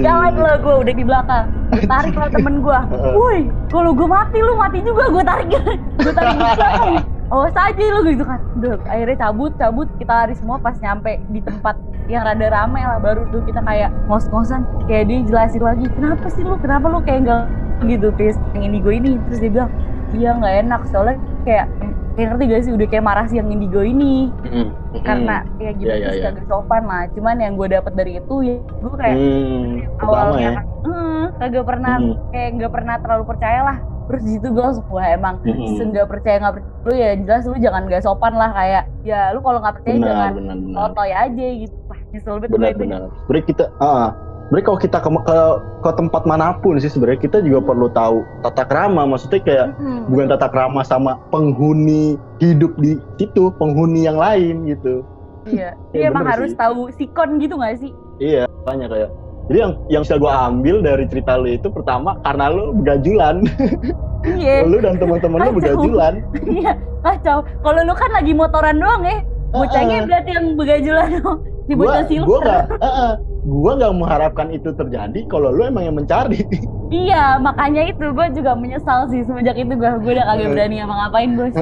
Jalan 0.01 0.33
lo 0.33 0.51
gue 0.57 0.75
udah 0.81 0.93
di 0.97 1.03
belakang. 1.05 1.45
Tarik 1.85 2.15
lah 2.17 2.29
temen 2.33 2.61
gue 2.61 2.79
Heeh. 2.89 3.13
Woi 3.13 3.39
kalau 3.69 3.93
gue 3.93 4.07
mati 4.09 4.37
lu 4.41 4.53
mati 4.57 4.79
juga 4.81 5.03
gue 5.13 5.23
tarik. 5.25 5.47
Gue 6.01 6.13
tarik 6.13 6.33
di 6.33 6.41
belakang. 6.41 7.05
Awas 7.33 7.55
aja 7.57 7.83
lu 7.97 8.01
gitu 8.05 8.25
kan. 8.25 8.39
Udah 8.61 8.73
akhirnya 8.89 9.17
cabut 9.17 9.51
cabut. 9.57 9.87
Kita 9.97 10.13
lari 10.25 10.33
semua 10.37 10.57
pas 10.57 10.77
nyampe 10.77 11.17
di 11.29 11.41
tempat 11.41 11.77
yang 12.05 12.25
rada 12.25 12.47
rame 12.49 12.81
lah. 12.81 12.97
Baru 13.01 13.25
tuh 13.29 13.41
kita 13.45 13.61
kayak 13.61 13.89
ngos-ngosan. 14.09 14.65
Kayak 14.85 15.03
dia 15.09 15.19
jelasin 15.25 15.61
lagi 15.65 15.85
Kenapa 15.93 16.25
sih 16.29 16.45
lu? 16.45 16.57
Kenapa 16.61 16.85
lu 16.89 17.01
kayak 17.01 17.19
enggak 17.25 17.43
gitu 17.89 18.07
Terus 18.15 18.37
yang 18.53 18.69
indigo 18.69 18.89
ini. 18.93 19.17
Terus 19.29 19.39
dia 19.41 19.51
bilang 19.53 19.71
Iya 20.13 20.29
nggak 20.37 20.55
enak 20.65 20.81
soalnya 20.89 21.15
kayak 21.45 21.65
Kayak 22.13 22.27
ngerti 22.29 22.43
gak 22.45 22.61
sih 22.61 22.73
udah 22.77 22.87
kayak 22.93 23.05
marah 23.09 23.25
si 23.25 23.35
yang 23.41 23.49
indigo 23.49 23.81
ini 23.81 24.29
Mm-mm. 24.45 24.69
Karena 25.01 25.41
ya 25.57 25.71
gitu 25.73 25.89
terus 25.89 26.17
iya. 26.21 26.29
kagak 26.29 26.45
sopan 26.45 26.83
lah 26.85 27.01
Cuman 27.17 27.35
yang 27.41 27.53
gue 27.57 27.67
dapet 27.73 27.93
dari 27.97 28.11
itu 28.21 28.35
ya 28.45 28.55
Gue 28.77 28.93
kayak 29.01 29.17
Hmm, 29.17 29.81
pertama 29.97 30.13
awalnya 30.13 30.45
ya. 30.45 30.61
"Eh, 30.85 31.23
kagak 31.41 31.65
pernah 31.65 31.93
Hmm. 31.97 32.13
kayak 32.29 32.49
nggak 32.61 32.71
pernah 32.75 32.95
terlalu 33.01 33.23
percaya 33.25 33.59
lah 33.65 33.77
terus 34.03 34.21
di 34.27 34.31
situ 34.35 34.47
gue 34.51 34.59
langsung 34.61 34.85
wah 34.91 35.07
emang 35.09 35.35
Mm-mm. 35.47 35.79
nggak 35.89 36.07
percaya 36.11 36.35
nggak 36.43 36.53
percaya 36.59 36.75
lu 36.83 36.93
ya 36.93 37.09
jelas 37.23 37.43
lu 37.47 37.55
jangan 37.55 37.81
nggak 37.87 38.03
sopan 38.03 38.33
lah 38.35 38.49
kayak 38.51 38.83
ya 39.01 39.31
lu 39.31 39.39
kalau 39.39 39.63
nggak 39.63 39.75
percaya 39.79 39.95
Benar, 39.95 40.11
jangan 40.11 40.31
benar, 40.35 40.55
benar. 40.59 41.17
aja 41.23 41.45
gitu 41.63 41.75
wah 41.87 41.99
nyesel 42.11 42.35
banget 42.35 42.51
gue 42.51 42.53
Benar, 42.53 42.71
itu 42.75 42.83
benar. 42.83 43.01
Sebenarnya 43.23 43.45
kita, 43.47 43.65
ah, 43.79 44.07
sebenarnya 44.53 44.69
kalau 44.69 44.81
kita 44.85 44.97
ke, 45.01 45.09
ke 45.09 45.37
ke 45.81 45.91
tempat 45.97 46.21
mana 46.29 46.53
pun 46.53 46.77
sih 46.77 46.85
sebenarnya 46.85 47.25
kita 47.25 47.41
juga 47.41 47.65
perlu 47.65 47.89
tahu 47.89 48.21
tata 48.45 48.61
krama. 48.63 49.01
Maksudnya 49.03 49.41
kayak 49.41 49.67
Mm-mm. 49.81 50.13
bukan 50.13 50.29
tata 50.29 50.45
krama 50.45 50.85
sama 50.85 51.17
penghuni 51.33 52.21
hidup 52.37 52.77
di 52.77 53.01
situ, 53.17 53.49
penghuni 53.57 54.05
yang 54.05 54.21
lain 54.21 54.69
gitu. 54.69 55.01
iya 55.49 55.73
Iya, 55.97 56.13
emang 56.13 56.29
harus 56.29 56.53
sih. 56.53 56.59
tahu 56.61 56.93
sikon 56.93 57.41
gitu 57.41 57.57
nggak 57.57 57.81
sih 57.81 57.89
Iya, 58.21 58.45
banyak 58.61 58.93
kayak. 58.93 59.09
Jadi 59.49 59.57
yang 59.57 59.73
yang 59.89 60.01
bisa 60.05 60.21
gue 60.21 60.29
ambil 60.29 60.75
dari 60.79 61.09
cerita 61.09 61.33
lu 61.33 61.49
itu 61.49 61.67
pertama 61.67 62.13
karena 62.21 62.45
lu 62.47 62.77
begajulan, 62.77 63.41
iya 64.37 64.61
lu 64.69 64.77
dan 64.77 65.01
teman-teman 65.01 65.49
lu 65.49 65.57
begajulan. 65.57 66.21
iya 66.45 66.77
kacau 67.01 67.41
kalau 67.65 67.81
lu 67.81 67.93
kan 67.97 68.07
lagi 68.13 68.37
motoran 68.37 68.77
doang 68.77 69.01
ya 69.01 69.17
bocahnya 69.49 69.97
Heeh. 69.97 70.05
berarti 70.05 70.29
yang 70.31 70.45
begajulan 70.55 71.09
dong 71.17 71.41
si 71.63 71.71
gua 71.73 72.03
silu 72.03 72.23
gua 72.27 72.39
nggak 72.41 72.63
heeh, 72.77 73.11
gua 73.43 73.71
nggak 73.79 73.93
mengharapkan 73.95 74.47
itu 74.51 74.69
terjadi 74.71 75.19
kalau 75.27 75.49
lu 75.49 75.63
emang 75.63 75.83
yang 75.85 75.95
mencari. 75.95 76.43
Iya 76.93 77.41
makanya 77.41 77.89
itu 77.89 78.05
gue 78.13 78.27
juga 78.37 78.53
menyesal 78.53 79.09
sih 79.09 79.25
semenjak 79.25 79.57
itu 79.57 79.73
gue 79.73 79.91
gue 79.97 80.13
udah 80.13 80.29
kagak 80.29 80.53
berani 80.53 80.77
apa 80.77 80.93
ngapain 80.93 81.31
bos. 81.33 81.55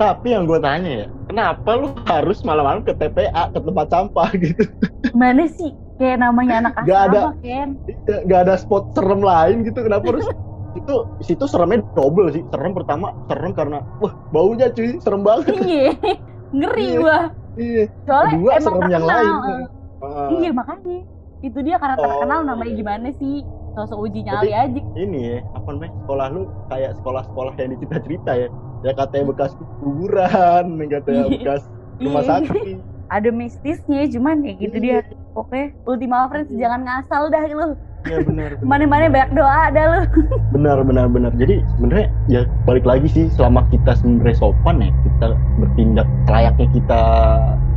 Tapi 0.00 0.32
yang 0.32 0.48
gue 0.48 0.56
tanya 0.64 1.04
ya 1.04 1.06
kenapa 1.28 1.76
lu 1.76 1.92
harus 2.08 2.40
malam-malam 2.40 2.80
ke 2.80 2.96
TPA 2.96 3.52
ke 3.52 3.60
tempat 3.60 3.86
sampah 3.92 4.32
gitu? 4.40 4.64
Mana 5.12 5.44
sih? 5.44 5.76
Kayak 6.00 6.24
namanya 6.24 6.64
anak 6.64 6.72
Nggak 6.88 7.00
ada. 7.04 7.20
asrama 7.20 7.32
Ken 7.44 7.68
nggak 8.08 8.40
ada 8.48 8.54
spot 8.56 8.84
serem 8.96 9.20
lain 9.20 9.56
gitu 9.68 9.78
kenapa 9.84 10.04
harus? 10.08 10.24
Itu 10.80 10.94
situ 11.20 11.44
seremnya 11.44 11.84
double 11.92 12.32
sih. 12.32 12.40
Serem 12.48 12.72
pertama 12.72 13.12
serem 13.28 13.52
karena 13.52 13.84
wah 14.00 14.16
baunya 14.32 14.72
cuy 14.72 14.96
serem 15.04 15.20
banget. 15.20 15.52
Iya 15.58 15.92
ngeri 16.48 16.96
Iya. 16.96 17.28
Iya 17.58 17.84
soalnya 18.02 18.32
Kedua, 18.32 18.52
emang 18.52 18.62
serem 18.72 18.88
yang 18.88 19.04
terkenal. 19.04 19.18
lain. 19.18 19.62
Ah, 19.98 20.28
iya 20.32 20.50
makanya 20.52 20.98
itu 21.38 21.58
dia 21.60 21.76
karena 21.76 21.96
terkenal 21.96 22.38
Oh, 22.38 22.46
namanya 22.46 22.70
iya. 22.70 22.78
gimana 22.78 23.08
sih 23.12 23.34
sosok 23.70 23.98
uji 24.00 24.20
nyali 24.22 24.50
aja 24.50 24.80
ini 24.96 25.18
ya 25.28 25.38
apa 25.52 25.68
namanya 25.68 25.92
sekolah 25.96 26.26
lu 26.28 26.40
kayak 26.66 26.92
sekolah-sekolah 26.96 27.52
yang 27.56 27.76
cerita-cerita 27.76 28.30
ya 28.32 28.48
ya 28.80 28.92
katanya 28.92 29.24
bekas 29.28 29.52
kuburan 29.78 30.64
katanya 30.84 31.22
Iya. 31.24 31.30
bekas 31.32 31.62
rumah 31.98 32.22
Iya. 32.22 32.30
sakit 32.32 32.76
ada 33.08 33.30
mistisnya 33.30 34.02
cuman 34.08 34.36
ya 34.40 34.52
gitu 34.56 34.76
dia 34.78 34.98
oke 35.32 35.60
Ultima 35.84 36.26
Friends 36.26 36.48
Iya. 36.48 36.58
jangan 36.60 36.80
ngasal 36.84 37.22
dah 37.28 37.42
lu 37.44 37.68
Iya 38.00 38.18
benar. 38.22 38.50
benar. 38.54 38.64
mana-mana 38.64 39.04
banyak 39.08 39.30
doa 39.32 39.56
ada 39.66 39.82
lu 39.84 40.00
benar 40.54 40.78
benar 40.80 41.06
benar 41.06 41.32
jadi 41.34 41.60
sebenarnya 41.68 42.06
ya 42.26 42.40
balik 42.62 42.82
lagi 42.82 43.06
sih 43.06 43.26
selama 43.28 43.66
kita 43.66 43.92
sebenarnya 43.94 44.36
sopan 44.36 44.76
ya 44.78 44.90
kita 45.02 45.26
bertindak 45.56 46.08
layaknya 46.26 46.66
kita 46.70 47.00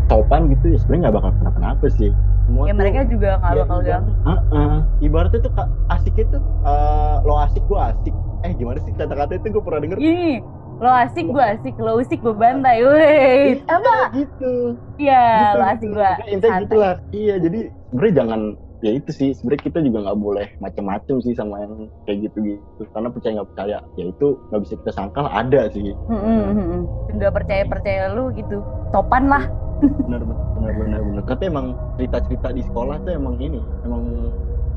sopan 0.07 0.47
gitu 0.47 0.65
ya 0.67 0.77
sebenarnya 0.77 1.01
nggak 1.01 1.15
bakal 1.17 1.31
kenapa-napa 1.35 1.85
sih 1.91 2.11
semua 2.43 2.63
ya 2.63 2.69
tuh- 2.69 2.77
mereka 2.77 2.99
juga 3.05 3.29
nggak 3.35 3.49
ya, 3.49 3.59
bakal 3.61 3.77
ganggu 3.81 4.11
Heeh. 4.21 4.73
ibaratnya 5.01 5.39
tuh 5.41 5.51
Kak, 5.51 5.67
asiknya 5.89 6.25
tuh 6.29 6.41
eh, 6.61 7.15
lo 7.21 7.35
asik 7.39 7.63
gua 7.65 7.81
asik 7.91 8.13
eh 8.41 8.51
gimana 8.53 8.77
sih 8.79 8.91
kata-kata 8.91 9.33
itu 9.35 9.47
gue 9.49 9.61
pernah 9.61 9.79
denger 9.79 9.97
gini 9.97 10.41
lo 10.77 10.89
asik 10.89 11.25
gua 11.27 11.45
asik 11.51 11.75
lo 11.77 11.91
usik 11.95 12.19
gua 12.19 12.33
bantai 12.33 12.81
weh 12.81 13.53
Iya, 13.53 13.69
apa 13.69 13.95
gitu 14.15 14.53
iya 14.97 15.23
gitu, 15.23 15.55
lo 15.55 15.65
asik 15.67 15.81
gitu. 15.83 15.95
gua 15.95 16.09
Pokoknya 16.11 16.31
intinya 16.31 16.51
santai. 16.51 16.63
gitu 16.63 16.75
lah 16.75 16.93
iya 17.11 17.35
jadi 17.37 17.59
sebenarnya 17.87 18.13
jangan 18.15 18.41
ya 18.81 18.91
itu 18.97 19.11
sih 19.13 19.29
sebenarnya 19.37 19.63
kita 19.69 19.79
juga 19.85 19.97
nggak 20.09 20.19
boleh 20.19 20.47
macem-macem 20.57 21.15
sih 21.21 21.37
sama 21.37 21.61
yang 21.61 21.73
kayak 22.09 22.29
gitu 22.29 22.37
gitu 22.41 22.81
karena 22.89 23.09
percaya 23.13 23.31
nggak 23.37 23.49
percaya 23.53 23.77
ya 23.97 24.05
itu 24.09 24.27
nggak 24.49 24.61
bisa 24.65 24.73
kita 24.81 24.91
sangkal 24.97 25.25
ada 25.29 25.61
sih. 25.69 25.93
Mm-mm, 26.09 26.39
mm-mm. 26.57 26.81
nggak 27.13 27.33
percaya 27.33 27.63
percaya 27.69 28.03
lu 28.09 28.33
gitu 28.33 28.57
sopan 28.89 29.29
lah. 29.29 29.43
Benar 29.81 30.21
benar 30.25 30.73
benar 30.77 31.01
benar 31.01 31.23
tapi 31.29 31.43
emang 31.49 31.73
cerita-cerita 31.97 32.49
di 32.53 32.61
sekolah 32.65 33.01
tuh 33.05 33.13
emang 33.13 33.35
ini 33.37 33.61
emang 33.85 34.03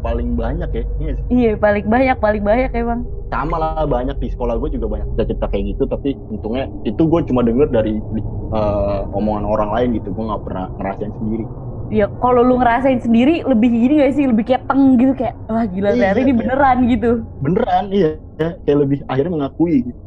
paling 0.05 0.37
banyak 0.37 0.69
ya 0.69 0.85
iya 1.01 1.13
sih. 1.17 1.25
iya 1.33 1.51
paling 1.57 1.85
banyak 1.89 2.17
paling 2.21 2.43
banyak 2.45 2.71
emang. 2.77 3.01
Sama 3.33 3.57
lah 3.57 3.89
banyak 3.89 4.21
di 4.21 4.29
sekolah 4.29 4.61
gue 4.61 4.77
juga 4.77 4.87
banyak 4.93 5.07
cerita-cerita 5.17 5.47
kayak 5.49 5.65
gitu 5.75 5.83
tapi 5.89 6.13
untungnya 6.29 6.69
itu 6.85 7.03
gue 7.09 7.21
cuma 7.25 7.41
denger 7.41 7.69
dari 7.73 7.97
eh, 8.53 9.01
omongan 9.17 9.45
orang 9.49 9.71
lain 9.73 9.89
gitu. 9.97 10.13
Gue 10.13 10.25
nggak 10.29 10.43
pernah 10.45 10.65
ngerasain 10.77 11.13
sendiri 11.17 11.45
ya 11.95 12.07
kalau 12.19 12.43
lu 12.43 12.59
ngerasain 12.59 12.99
sendiri 12.99 13.47
lebih 13.47 13.71
gini 13.71 14.03
gak 14.03 14.13
sih? 14.13 14.27
Lebih 14.27 14.45
kayak 14.45 14.67
teng 14.67 14.99
gitu 14.99 15.15
kayak 15.15 15.35
wah 15.47 15.65
gila 15.65 15.95
Iya, 15.95 16.11
ini 16.11 16.21
kayak- 16.27 16.39
beneran 16.43 16.79
gitu. 16.91 17.11
Beneran 17.39 17.85
iya. 17.89 18.11
Ya, 18.35 18.49
kayak 18.61 18.79
lebih 18.83 18.99
akhirnya 19.07 19.33
mengakui. 19.33 19.77
Gitu 19.85 20.01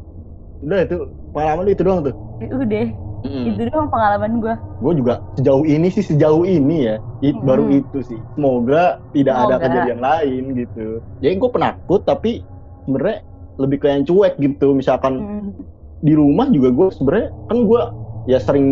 udah 0.58 0.82
itu 0.82 0.96
pengalaman 1.30 1.62
lu 1.64 1.70
itu 1.70 1.82
doang 1.82 2.00
tuh? 2.02 2.14
Ya 2.38 2.50
udah. 2.52 2.86
Itu 3.24 3.60
doang 3.66 3.88
pengalaman 3.88 4.30
gua. 4.38 4.54
Gue 4.78 4.94
juga 4.94 5.14
sejauh 5.34 5.62
ini 5.62 5.88
sih 5.88 6.04
sejauh 6.04 6.42
ini 6.42 6.76
ya 6.84 6.94
it, 7.20 7.34
Mm. 7.34 7.42
baru 7.42 7.64
itu 7.72 7.98
sih. 8.04 8.18
Semoga 8.34 8.84
tidak 9.10 9.34
ada 9.34 9.54
Semoga. 9.54 9.64
kejadian 9.64 10.00
lain 10.00 10.42
gitu. 10.54 10.86
Ya 11.18 11.30
gue 11.32 11.50
penakut 11.50 12.02
tapi 12.02 12.42
sebenarnya 12.84 13.18
lebih 13.56 13.76
kayak 13.78 13.94
yang 13.94 14.06
cuek 14.06 14.34
gitu. 14.36 14.68
Misalkan 14.72 15.14
Hmm. 15.16 15.50
di 15.98 16.12
rumah 16.12 16.46
juga 16.46 16.68
gue 16.70 16.86
sebenarnya 16.92 17.28
kan 17.46 17.58
gue 17.60 17.80
ya 18.28 18.38
sering 18.46 18.66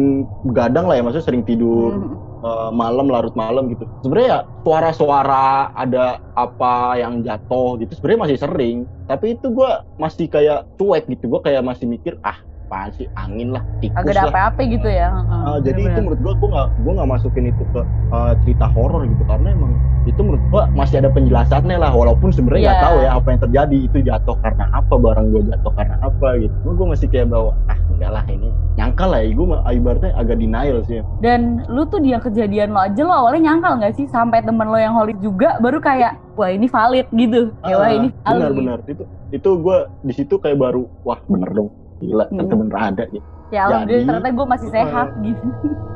begadang 0.47 0.85
lah 0.89 0.95
ya 0.97 1.03
maksudnya 1.05 1.27
sering 1.29 1.45
tidur 1.49 1.93
Hmm. 1.97 2.17
eh, 2.47 2.71
malam 2.83 3.07
larut 3.09 3.35
malam 3.43 3.63
gitu 3.73 3.85
sebenarnya 4.05 4.29
ya 4.35 4.41
suara-suara 4.65 5.35
ada 5.73 5.99
apa 6.37 6.67
yang 7.03 7.25
jatuh 7.27 7.81
gitu 7.81 7.93
sebenarnya 7.97 8.23
masih 8.29 8.39
sering 8.45 8.77
tapi 9.09 9.27
itu 9.41 9.47
gue 9.57 9.71
masih 9.97 10.27
kayak 10.35 10.59
cuek 10.79 11.05
gitu 11.13 11.25
gue 11.33 11.41
kayak 11.47 11.63
masih 11.65 11.87
mikir 11.89 12.15
ah 12.21 12.37
apaan 12.67 12.91
sih? 12.93 13.07
Angin 13.15 13.55
lah 13.55 13.63
tikus 13.79 13.95
Agak 13.97 14.13
ada 14.13 14.21
lah. 14.21 14.33
apa-apa 14.35 14.61
gitu 14.67 14.89
ya. 14.91 15.09
Heeh, 15.15 15.43
Ah, 15.47 15.59
jadi 15.63 15.81
itu 15.81 15.99
menurut 16.01 16.21
gua 16.21 16.35
gua 16.35 16.49
nggak 16.51 16.69
gua 16.83 16.93
nggak 16.99 17.11
masukin 17.11 17.45
itu 17.47 17.63
ke 17.71 17.81
uh, 18.11 18.33
cerita 18.43 18.67
horor 18.69 19.07
gitu. 19.07 19.23
Karena 19.25 19.49
emang 19.51 19.73
itu 20.05 20.21
menurut 20.21 20.43
gua 20.49 20.63
masih 20.73 20.99
ada 20.99 21.09
penjelasannya 21.09 21.77
lah. 21.77 21.91
Walaupun 21.91 22.29
sebenarnya 22.31 22.63
nggak 22.65 22.77
Iya. 22.77 22.85
tahu 22.85 22.97
ya 22.99 23.11
apa 23.15 23.27
yang 23.29 23.41
terjadi. 23.41 23.77
Itu 23.81 23.97
jatuh 24.03 24.37
karena 24.41 24.65
apa? 24.71 24.95
Barang 24.97 25.27
gua 25.31 25.43
jatuh 25.47 25.73
karena 25.73 25.97
apa 26.01 26.29
gitu. 26.37 26.55
Gua, 26.61 26.73
gua 26.75 26.87
masih 26.91 27.07
kayak 27.07 27.27
bawa 27.29 27.51
ah 27.67 27.79
enggak 27.89 28.11
lah 28.11 28.25
ini. 28.27 28.49
Nyangkal 28.77 29.09
lah 29.09 29.21
ya 29.21 29.31
gua 29.33 29.47
ibaratnya 29.69 30.11
agak 30.13 30.37
denial 30.37 30.79
sih. 30.83 31.01
Dan 31.19 31.41
lu 31.67 31.87
tuh 31.87 31.99
di 31.99 32.11
yang 32.11 32.21
kejadian 32.21 32.71
lo 32.71 32.83
aja 32.83 33.01
lo 33.01 33.15
awalnya 33.15 33.49
nyangkal 33.49 33.79
nggak 33.79 33.95
sih? 33.95 34.07
Sampai 34.07 34.43
temen 34.43 34.67
lo 34.67 34.77
yang 34.77 34.93
holit 34.93 35.17
juga 35.19 35.57
baru 35.59 35.79
kayak 35.79 36.19
wah 36.35 36.51
ini 36.51 36.67
valid 36.67 37.07
gitu. 37.09 37.55
Ya 37.63 37.75
wah 37.75 37.87
Ah, 37.87 37.95
ini 37.95 38.09
valid. 38.19 38.37
benar-benar. 38.43 38.79
Itu 38.85 39.05
itu 39.29 39.49
gua 39.57 39.79
di 40.01 40.13
situ 40.13 40.35
kayak 40.37 40.55
baru 40.57 40.87
wah 41.03 41.19
bener 41.25 41.51
dong 41.51 41.71
gila 41.99 42.25
Hmm. 42.25 42.37
ternyata 42.37 42.55
bener 42.57 42.77
ada 42.79 43.05
gitu 43.09 43.27
Ya 43.47 43.63
alhamdulillah 43.65 43.87
Jadi- 43.95 44.09
ternyata 44.11 44.31
gue 44.33 44.47
masih 44.49 44.69
sehat 44.71 45.09
gitu. 45.23 45.47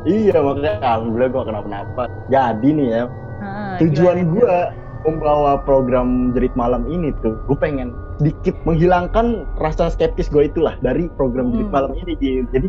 iya 0.07 0.37
makanya 0.39 0.73
alhamdulillah 0.81 1.31
gua 1.31 1.45
kenapa-napa 1.45 2.03
jadi 2.29 2.69
nih 2.71 2.87
ya 2.89 3.03
Heeh, 3.41 3.73
tujuan 3.81 4.17
gue 4.29 4.55
membawa 5.01 5.57
program 5.59 6.09
jerit 6.31 6.53
malam 6.55 6.85
ini 6.87 7.11
tuh 7.19 7.35
gue 7.43 7.57
pengen 7.57 7.91
sedikit 8.17 8.53
menghilangkan 8.63 9.27
rasa 9.57 9.89
skeptis 9.89 10.29
gue 10.29 10.47
itulah 10.47 10.77
dari 10.79 11.09
program 11.11 11.51
jerit 11.51 11.67
Hmm. 11.67 11.75
malam 11.75 11.93
ini 11.97 12.13
Gin. 12.15 12.45
jadi 12.51 12.69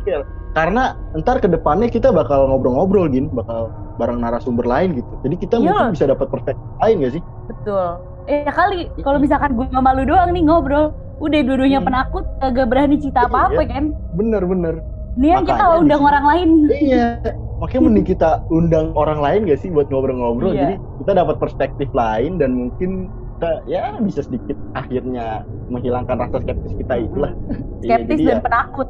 karena 0.51 0.83
ntar 1.13 1.37
ke 1.37 1.47
depannya 1.47 1.85
kita 1.85 2.09
bakal 2.09 2.47
ngobrol-ngobrol 2.47 3.05
gin 3.05 3.29
bakal 3.29 3.67
bareng 3.95 4.17
narasumber 4.17 4.63
lain 4.63 4.95
gitu 4.95 5.13
jadi 5.21 5.35
kita 5.37 5.55
Iya. 5.55 5.63
mungkin 5.67 5.93
bisa 5.93 6.05
dapat 6.07 6.25
perspektif 6.25 6.63
lain 6.79 6.95
gak 6.99 7.13
sih 7.13 7.23
Betul. 7.45 7.85
Eh 8.25 8.41
ya 8.41 8.51
kali 8.51 8.79
kalau 8.97 9.17
misalkan 9.17 9.51
gue 9.51 9.65
sama 9.67 9.91
lu 9.91 10.05
doang 10.05 10.29
nih 10.29 10.41
ngobrol, 10.41 10.93
udah 11.21 11.39
dua-duanya 11.39 11.79
Hmm. 11.79 11.87
penakut 11.87 12.23
kagak 12.37 12.67
berani 12.67 12.95
cerita 12.97 13.25
apa-apa 13.25 13.61
Iya. 13.61 13.69
kan. 13.69 13.83
bener-bener 14.11 14.75
Nih 15.13 15.29
yang 15.29 15.43
kita 15.43 15.65
undang 15.75 16.01
orang 16.01 16.25
lain. 16.25 16.49
iya 16.71 17.07
makanya 17.57 17.81
mending 17.83 18.07
kita 18.07 18.29
undang 18.49 18.87
orang 18.93 19.19
lain 19.19 19.39
gak 19.45 19.59
sih 19.59 19.69
buat 19.69 19.85
ngobrol-ngobrol 19.87 20.51
Iya. 20.51 20.59
jadi 20.59 20.75
kita 20.97 21.11
dapat 21.15 21.35
perspektif 21.37 21.89
lain 21.91 22.31
dan 22.35 22.51
mungkin 22.51 22.89
kita 23.31 23.49
ya 23.65 23.97
bisa 23.99 24.21
sedikit 24.21 24.57
akhirnya 24.73 25.41
menghilangkan 25.67 26.17
rasa 26.19 26.37
skeptis 26.39 26.73
kita 26.75 26.93
itulah 26.99 27.31
Iya, 27.79 27.97
Skeptis 27.97 28.17
jadi 28.17 28.23
dan 28.23 28.37
ya- 28.37 28.43
penakut. 28.43 28.87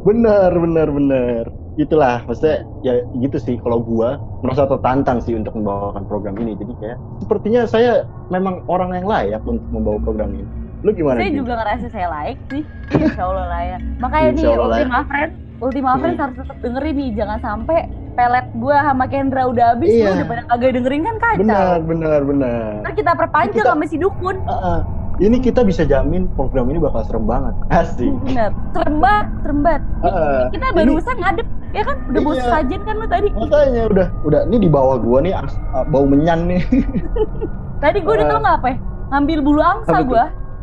Bener, 0.00 0.50
bener, 0.54 0.88
bener. 0.88 1.44
Itulah, 1.76 2.24
maksudnya 2.24 2.64
ya 2.80 2.92
gitu 3.16 3.36
sih. 3.36 3.56
Kalau 3.56 3.80
gua 3.80 4.16
merasa 4.40 4.64
tertantang 4.64 5.20
sih 5.20 5.34
untuk 5.34 5.52
membawakan 5.52 6.04
program 6.04 6.34
ini. 6.36 6.54
Jadi 6.54 6.72
kayak 6.78 6.96
sepertinya 7.18 7.62
saya 7.64 7.92
memang 8.26 8.64
orang 8.64 8.94
yang 8.94 9.04
layak 9.04 9.42
untuk 9.42 9.66
membawa 9.68 9.98
program 9.98 10.32
ini. 10.32 10.48
Lu 10.80 10.90
gimana? 10.90 11.16
Saya 11.16 11.28
Gin? 11.28 11.38
juga 11.38 11.52
ngerasa 11.56 11.86
saya 11.88 12.06
layak 12.08 12.38
sih. 12.48 12.62
Insya 12.90 13.22
Allah 13.22 13.46
layak. 13.48 13.80
Makanya 13.98 14.28
nih 14.30 14.44
layak. 14.44 14.60
Ultima 14.60 14.98
Friends, 15.04 15.34
Ultima 15.60 15.90
Hmm. 15.90 16.00
Friends 16.00 16.18
harus 16.18 16.36
tetap 16.38 16.56
dengerin 16.58 16.94
nih. 16.94 17.10
Jangan 17.14 17.38
sampai 17.38 17.78
pelet 18.10 18.46
gua 18.54 18.76
sama 18.82 19.04
Kendra 19.06 19.42
udah 19.46 19.66
habis, 19.70 19.88
Iya. 19.88 20.06
lu 20.06 20.14
udah 20.14 20.26
pada 20.26 20.42
kagak 20.46 20.70
dengerin 20.74 21.02
kan 21.02 21.16
kacau. 21.18 21.40
Benar, 21.40 21.76
benar, 21.82 22.20
benar. 22.22 22.70
Ntar 22.80 22.92
kita 22.94 23.12
perpanjang 23.14 23.60
Kita- 23.60 23.70
sama 23.70 23.84
si 23.84 23.96
dukun. 23.96 24.36
Ah, 24.44 24.56
ah. 24.56 24.80
Ini 25.20 25.36
kita 25.38 25.60
bisa 25.62 25.84
jamin 25.84 26.32
program 26.32 26.64
ini 26.66 26.80
bakal 26.80 27.04
serem 27.04 27.24
banget. 27.24 27.52
Asik. 27.76 28.08
Bener. 28.24 28.56
Serem 28.72 28.96
banget, 28.98 29.26
serem 29.38 29.58
banget. 29.60 29.82
Ah. 30.00 30.48
Kita 30.48 30.64
Ini- 30.66 30.76
barusan 30.80 31.16
ngadep, 31.18 31.46
ya 31.70 31.82
kan? 31.84 31.96
Udah 32.08 32.20
bos 32.22 32.34
Iya. 32.34 32.48
sajen 32.50 32.80
kan 32.80 32.94
lu 32.96 33.06
tadi. 33.06 33.28
Makanya 33.30 33.82
udah, 33.86 34.06
udah. 34.24 34.40
Ini 34.48 34.56
di 34.58 34.68
bawah 34.68 34.96
gua 34.96 35.18
nih 35.20 35.32
bau 35.86 36.04
menyan 36.04 36.48
nih. 36.48 36.64
Tadi 37.80 37.98
gue 37.98 38.12
udah 38.12 38.26
Ah. 38.26 38.30
tau 38.30 38.40
nggak 38.40 38.56
apa 38.58 38.68
ya? 38.68 38.76
Ngambil 39.10 39.38
bulu 39.40 39.60
angsa 39.60 39.92
Apa 39.94 40.04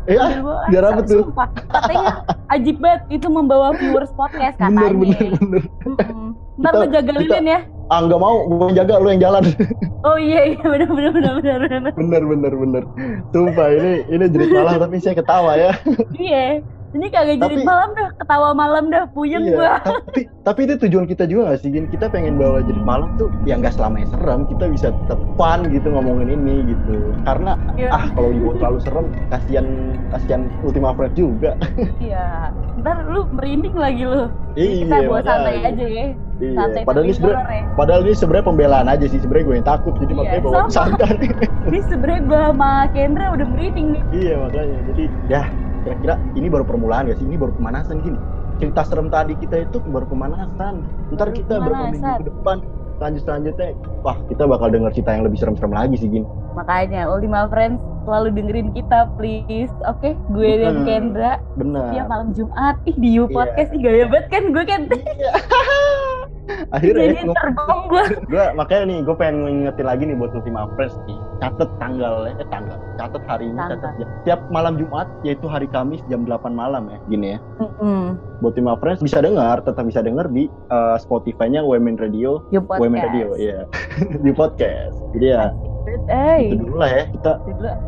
gue. 0.08 0.56
biar 0.68 0.82
angsa, 0.82 0.94
apa 0.94 1.02
tuh? 1.04 1.22
Sumpah. 1.22 1.48
Katanya 1.68 2.06
ajib 2.48 2.76
banget 2.78 3.02
itu 3.10 3.26
membawa 3.26 3.68
viewers 3.72 4.08
podcast 4.12 4.56
bener, 4.56 4.88
katanya. 4.88 4.96
bener, 4.96 5.30
bener. 5.36 5.62
Mm-mm. 5.84 6.26
Ntar 6.58 6.70
Kita- 6.70 6.80
lu 6.80 6.86
jaga 6.88 7.10
kita- 7.10 7.20
lilin 7.20 7.46
ya. 7.46 7.60
Ah, 7.88 8.00
nggak 8.00 8.16
mau. 8.16 8.36
Yang 8.62 8.74
jaga, 8.78 8.94
lu 8.98 9.08
yang 9.08 9.22
jalan. 9.22 9.42
Oh 9.98 10.14
iya 10.14 10.46
iya 10.46 10.62
benar 10.62 10.88
benar 10.88 11.10
benar 11.12 11.34
benar. 11.34 11.92
bener, 11.92 12.22
bener, 12.24 12.52
bener. 12.54 12.82
Sumpah, 13.28 13.66
ini 13.68 13.92
ini 14.08 14.24
jerit 14.28 14.50
malah 14.52 14.78
tapi 14.78 14.96
saya 14.98 15.12
ketawa 15.12 15.52
ya. 15.52 15.74
Iya. 16.14 16.62
Ini 16.88 17.06
kagak 17.08 17.36
jadi 17.38 17.56
malam 17.62 17.92
dah, 17.92 18.08
ketawa 18.16 18.50
malam 18.52 18.88
dah, 18.88 19.04
puyeng 19.06 19.44
Iya, 19.44 19.54
gua. 19.54 19.72
tapi, 19.78 20.20
tapi 20.40 20.60
itu 20.64 20.74
tujuan 20.80 21.04
kita 21.04 21.24
juga 21.24 21.52
gak 21.52 21.60
sih 21.60 21.68
Gin? 21.68 21.84
Kita 21.86 22.08
pengen 22.08 22.34
bawa 22.34 22.60
jerit 22.60 22.80
malam 22.80 23.12
tuh 23.14 23.28
yang 23.42 23.60
gak 23.60 23.72
selamanya 23.72 24.08
serem 24.08 24.48
Kita 24.48 24.64
bisa 24.66 24.88
tetap 24.94 25.20
fun 25.34 25.68
gitu 25.68 25.84
ngomongin 25.86 26.32
ini 26.34 26.64
gitu 26.66 27.12
Karena 27.22 27.60
Iya. 27.74 27.92
ah 27.92 28.08
kalau 28.10 28.32
dibuat 28.32 28.56
terlalu 28.56 28.78
serem 28.80 29.06
kasihan 29.28 29.66
kasihan 30.08 30.42
Ultima 30.60 30.90
Friends 30.92 31.12
juga 31.12 31.52
Iya. 32.00 32.56
Ntar 32.80 33.04
lu 33.04 33.28
merinding 33.28 33.74
lagi 33.74 34.02
lu. 34.02 34.24
Iya 34.54 34.72
Kita 34.80 34.96
bawa 35.04 35.20
santai 35.20 35.56
aja 35.60 35.84
ya. 35.84 36.06
Iya, 36.38 36.54
Santai 36.54 36.82
padahal 36.86 37.04
ini 37.04 37.14
horor 37.18 37.34
ya. 37.44 37.62
padahal 37.74 38.00
ini 38.00 38.14
sebenarnya 38.14 38.46
pembelaan 38.46 38.86
aja 38.86 39.04
sih 39.04 39.18
sebenarnya 39.18 39.44
gue 39.44 39.56
yang 39.58 39.68
takut 39.68 39.94
jadi 39.98 40.06
Iya, 40.08 40.16
makanya 40.16 40.40
bawa 40.40 40.60
santai 40.70 41.10
Ini 41.66 41.78
sebenarnya 41.84 42.20
gua 42.24 42.40
sama 42.48 42.70
Kendra 42.88 43.26
udah 43.34 43.46
merinding 43.46 43.86
nih. 43.92 44.02
iya 44.16 44.34
makanya 44.38 44.78
jadi 44.88 45.04
ya 45.26 45.42
kira-kira 45.88 46.14
ini 46.36 46.46
baru 46.52 46.64
permulaan 46.68 47.08
ya 47.08 47.16
sih 47.16 47.24
ini 47.24 47.40
baru 47.40 47.56
pemanasan 47.56 48.04
gini 48.04 48.20
cerita 48.60 48.84
serem 48.84 49.08
tadi 49.08 49.32
kita 49.40 49.64
itu 49.64 49.80
baru 49.88 50.04
pemanasan 50.04 50.84
ntar 51.16 51.32
kita 51.32 51.56
berapa 51.62 51.88
minggu 51.88 52.04
pemanasan. 52.04 52.20
ke 52.20 52.24
depan 52.28 52.56
lanjut 52.98 53.22
selanjutnya 53.24 53.68
wah 54.04 54.16
kita 54.28 54.42
bakal 54.44 54.68
dengar 54.68 54.90
cerita 54.92 55.10
yang 55.16 55.24
lebih 55.24 55.38
serem-serem 55.40 55.72
lagi 55.72 55.96
sih 55.96 56.10
gini 56.10 56.26
Makanya 56.58 57.06
Ultima 57.06 57.46
Friends 57.46 57.78
selalu 58.02 58.34
dengerin 58.34 58.68
kita 58.74 59.06
please. 59.14 59.70
Oke, 59.86 60.18
gue 60.34 60.50
dan. 60.58 60.82
Kendra 60.82 61.38
benar 61.54 61.94
tiap 61.94 62.06
malam 62.10 62.34
Jumat. 62.34 62.74
Ih 62.82 62.96
di 62.98 63.14
You 63.14 63.30
Iya. 63.30 63.36
Podcast 63.38 63.70
ih 63.70 63.80
gaya 63.84 64.04
banget 64.10 64.26
kan 64.32 64.42
gue 64.50 64.64
kan. 64.66 64.82
Iya. 64.90 65.30
akhirnya 66.70 67.04
Jadi 67.12 67.30
terbang 67.30 67.80
gue. 67.88 68.02
gue 68.28 68.44
makanya 68.54 68.84
nih 68.86 68.98
gue 69.04 69.16
pengen 69.16 69.36
ngingetin 69.44 69.86
lagi 69.86 70.02
nih 70.08 70.16
buat 70.16 70.32
Ultima 70.32 70.68
Friends 70.74 70.96
nih 71.04 71.18
catet 71.38 71.70
tanggalnya 71.78 72.32
eh 72.36 72.48
tanggal 72.48 72.78
catet 72.96 73.22
hari 73.24 73.44
ini 73.46 73.56
Tanggal. 73.56 73.78
catet 73.78 73.92
jam 73.98 74.08
tiap 74.24 74.40
malam 74.48 74.74
Jumat 74.74 75.06
yaitu 75.22 75.46
hari 75.46 75.68
Kamis 75.68 76.00
jam 76.08 76.24
8 76.24 76.50
malam 76.50 76.88
ya 76.88 76.98
gini 77.06 77.26
ya 77.36 77.38
Mm-mm. 77.60 78.16
buat 78.40 78.52
Ultima 78.54 78.74
Friends 78.80 79.00
bisa 79.00 79.20
dengar 79.20 79.60
tetap 79.62 79.84
bisa 79.84 80.00
dengar 80.00 80.26
di 80.28 80.48
uh, 80.68 80.96
Spotify-nya 80.98 81.62
Women 81.62 82.00
Radio. 82.00 82.42
Women 82.50 82.98
Radio 82.98 83.36
ya 83.36 83.68
di 84.24 84.32
podcast 84.32 84.96
jadi 85.12 85.26
ya 85.30 85.42
Eh, 86.06 86.38
itu 86.46 86.56
dulu 86.58 86.74
lah 86.78 86.88
ya 86.88 87.02
kita 87.08 87.30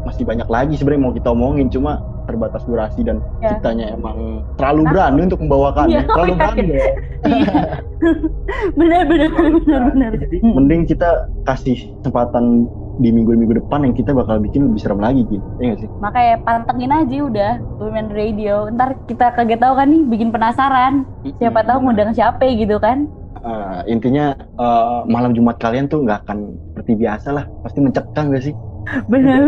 masih 0.03 0.25
banyak 0.25 0.49
lagi 0.49 0.75
sebenarnya 0.75 1.03
mau 1.03 1.13
kita 1.13 1.29
omongin 1.31 1.69
cuma 1.69 1.93
terbatas 2.25 2.63
durasi 2.63 3.03
dan 3.03 3.19
Ya. 3.39 3.57
kitanya 3.57 3.93
emang 3.93 4.45
terlalu 4.55 4.83
Nah. 4.83 4.91
berani 4.93 5.21
untuk 5.27 5.41
membawakannya 5.41 5.99
Iya, 5.99 6.07
terlalu 6.07 6.33
berani 6.35 6.63
ya 6.69 6.87
Iya. 7.21 7.55
benar 8.79 9.03
benar 9.05 9.29
benar 9.31 9.81
benar 9.91 10.11
jadi 10.17 10.37
Mm. 10.41 10.53
mending 10.55 10.83
kita 10.85 11.09
kasih 11.43 11.77
kesempatan 11.99 12.69
di 12.97 13.09
minggu-minggu 13.09 13.57
depan 13.57 13.81
yang 13.83 13.95
kita 13.95 14.13
bakal 14.13 14.37
bikin 14.39 14.69
lebih 14.69 14.79
serem 14.79 15.01
lagi 15.01 15.25
gitu 15.25 15.41
ya 15.57 15.65
nggak 15.67 15.81
sih 15.81 15.89
Makanya 15.99 16.35
pantengin 16.45 16.93
aja 16.93 17.17
udah 17.19 17.53
Women 17.81 18.09
Radio. 18.11 18.69
Ntar 18.69 18.93
kita 19.05 19.33
kaget 19.33 19.57
tahu 19.59 19.73
kan 19.75 19.89
nih 19.89 20.03
bikin 20.07 20.29
penasaran. 20.29 21.09
Siapa 21.35 21.65
tahu 21.65 21.81
ngundang 21.81 22.13
siapa 22.13 22.45
gitu 22.47 22.77
kan. 22.77 23.09
Eh, 23.41 23.81
intinya 23.89 24.37
eh, 24.37 25.01
malam 25.09 25.33
Jumat 25.33 25.57
kalian 25.57 25.89
tuh 25.89 26.05
nggak 26.05 26.29
akan 26.29 26.61
seperti 26.73 26.93
biasa 27.01 27.29
lah. 27.33 27.45
Pasti 27.65 27.79
mencekam 27.81 28.25
gak 28.29 28.45
sih? 28.45 28.55
Benar. 29.09 29.41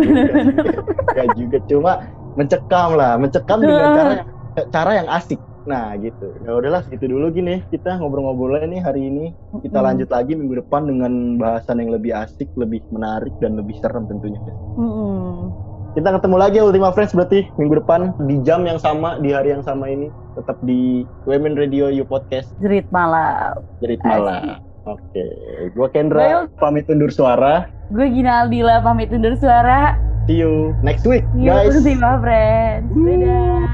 Gak 1.12 1.28
juga 1.36 1.58
cuma 1.68 1.92
mencekam 2.40 2.96
lah. 2.96 3.20
Mencekam 3.20 3.60
dengan 3.60 3.92
cara 3.98 4.10
yang 4.16 4.28
cara 4.72 4.90
yang 4.96 5.08
asik. 5.12 5.40
Nah 5.68 5.92
gitu. 6.00 6.26
Ya 6.40 6.56
udahlah 6.56 6.82
itu 6.88 7.04
dulu 7.04 7.28
gini 7.36 7.60
kita 7.68 8.00
ngobrol-ngobrolnya 8.00 8.66
nih 8.72 8.80
hari 8.80 9.12
ini. 9.12 9.36
Kita 9.60 9.84
Mm-mm. 9.84 9.86
lanjut 9.92 10.08
lagi 10.08 10.32
minggu 10.40 10.64
depan 10.64 10.88
dengan 10.88 11.36
bahasan 11.36 11.84
yang 11.84 11.92
lebih 11.92 12.16
asik 12.16 12.48
lebih 12.56 12.80
menarik 12.88 13.32
dan 13.44 13.60
lebih 13.60 13.76
serem 13.84 14.08
tentunya. 14.08 14.40
Mm-mm. 14.80 15.52
kita 15.92 16.08
ketemu 16.16 16.36
lagi 16.40 16.58
Ultima 16.64 16.88
Friends. 16.96 17.12
Berarti 17.12 17.44
minggu 17.60 17.84
depan 17.84 18.16
di 18.24 18.40
jam 18.40 18.64
yang 18.64 18.80
sama 18.80 19.20
di 19.20 19.36
hari 19.36 19.52
yang 19.52 19.60
sama 19.60 19.92
ini 19.92 20.08
tetap 20.34 20.56
di 20.62 21.04
Women 21.24 21.54
Radio 21.54 21.88
You 21.88 22.04
Podcast 22.04 22.52
Jerit 22.58 22.88
malam. 22.88 23.60
Asik. 23.80 24.00
malam 24.02 24.58
oke 24.82 25.24
gua 25.72 25.88
Kendra 25.90 26.48
pamit 26.58 26.88
undur 26.88 27.12
suara 27.12 27.68
Gue 27.92 28.08
Gina 28.08 28.48
Aldila 28.48 28.80
pamit 28.80 29.12
undur 29.12 29.36
suara. 29.36 30.00
see 30.24 30.40
you 30.40 30.72
next 30.80 31.04
week 31.04 31.22
Yuk, 31.36 31.52
guys 31.52 31.76
Ultima 31.76 32.16
Friends. 32.18 32.88
Dadah. 32.88 33.68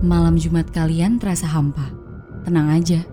Malam 0.00 0.40
Jumat 0.40 0.72
kalian 0.72 1.20
terasa 1.20 1.44
hampa. 1.44 1.92
Tenang 2.48 2.72
aja, 2.72 3.04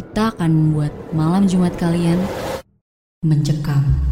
kita 0.00 0.32
akan 0.32 0.48
membuat 0.48 0.92
malam 1.12 1.44
Jumat 1.44 1.76
kalian 1.76 2.16
mencekam. 3.20 4.11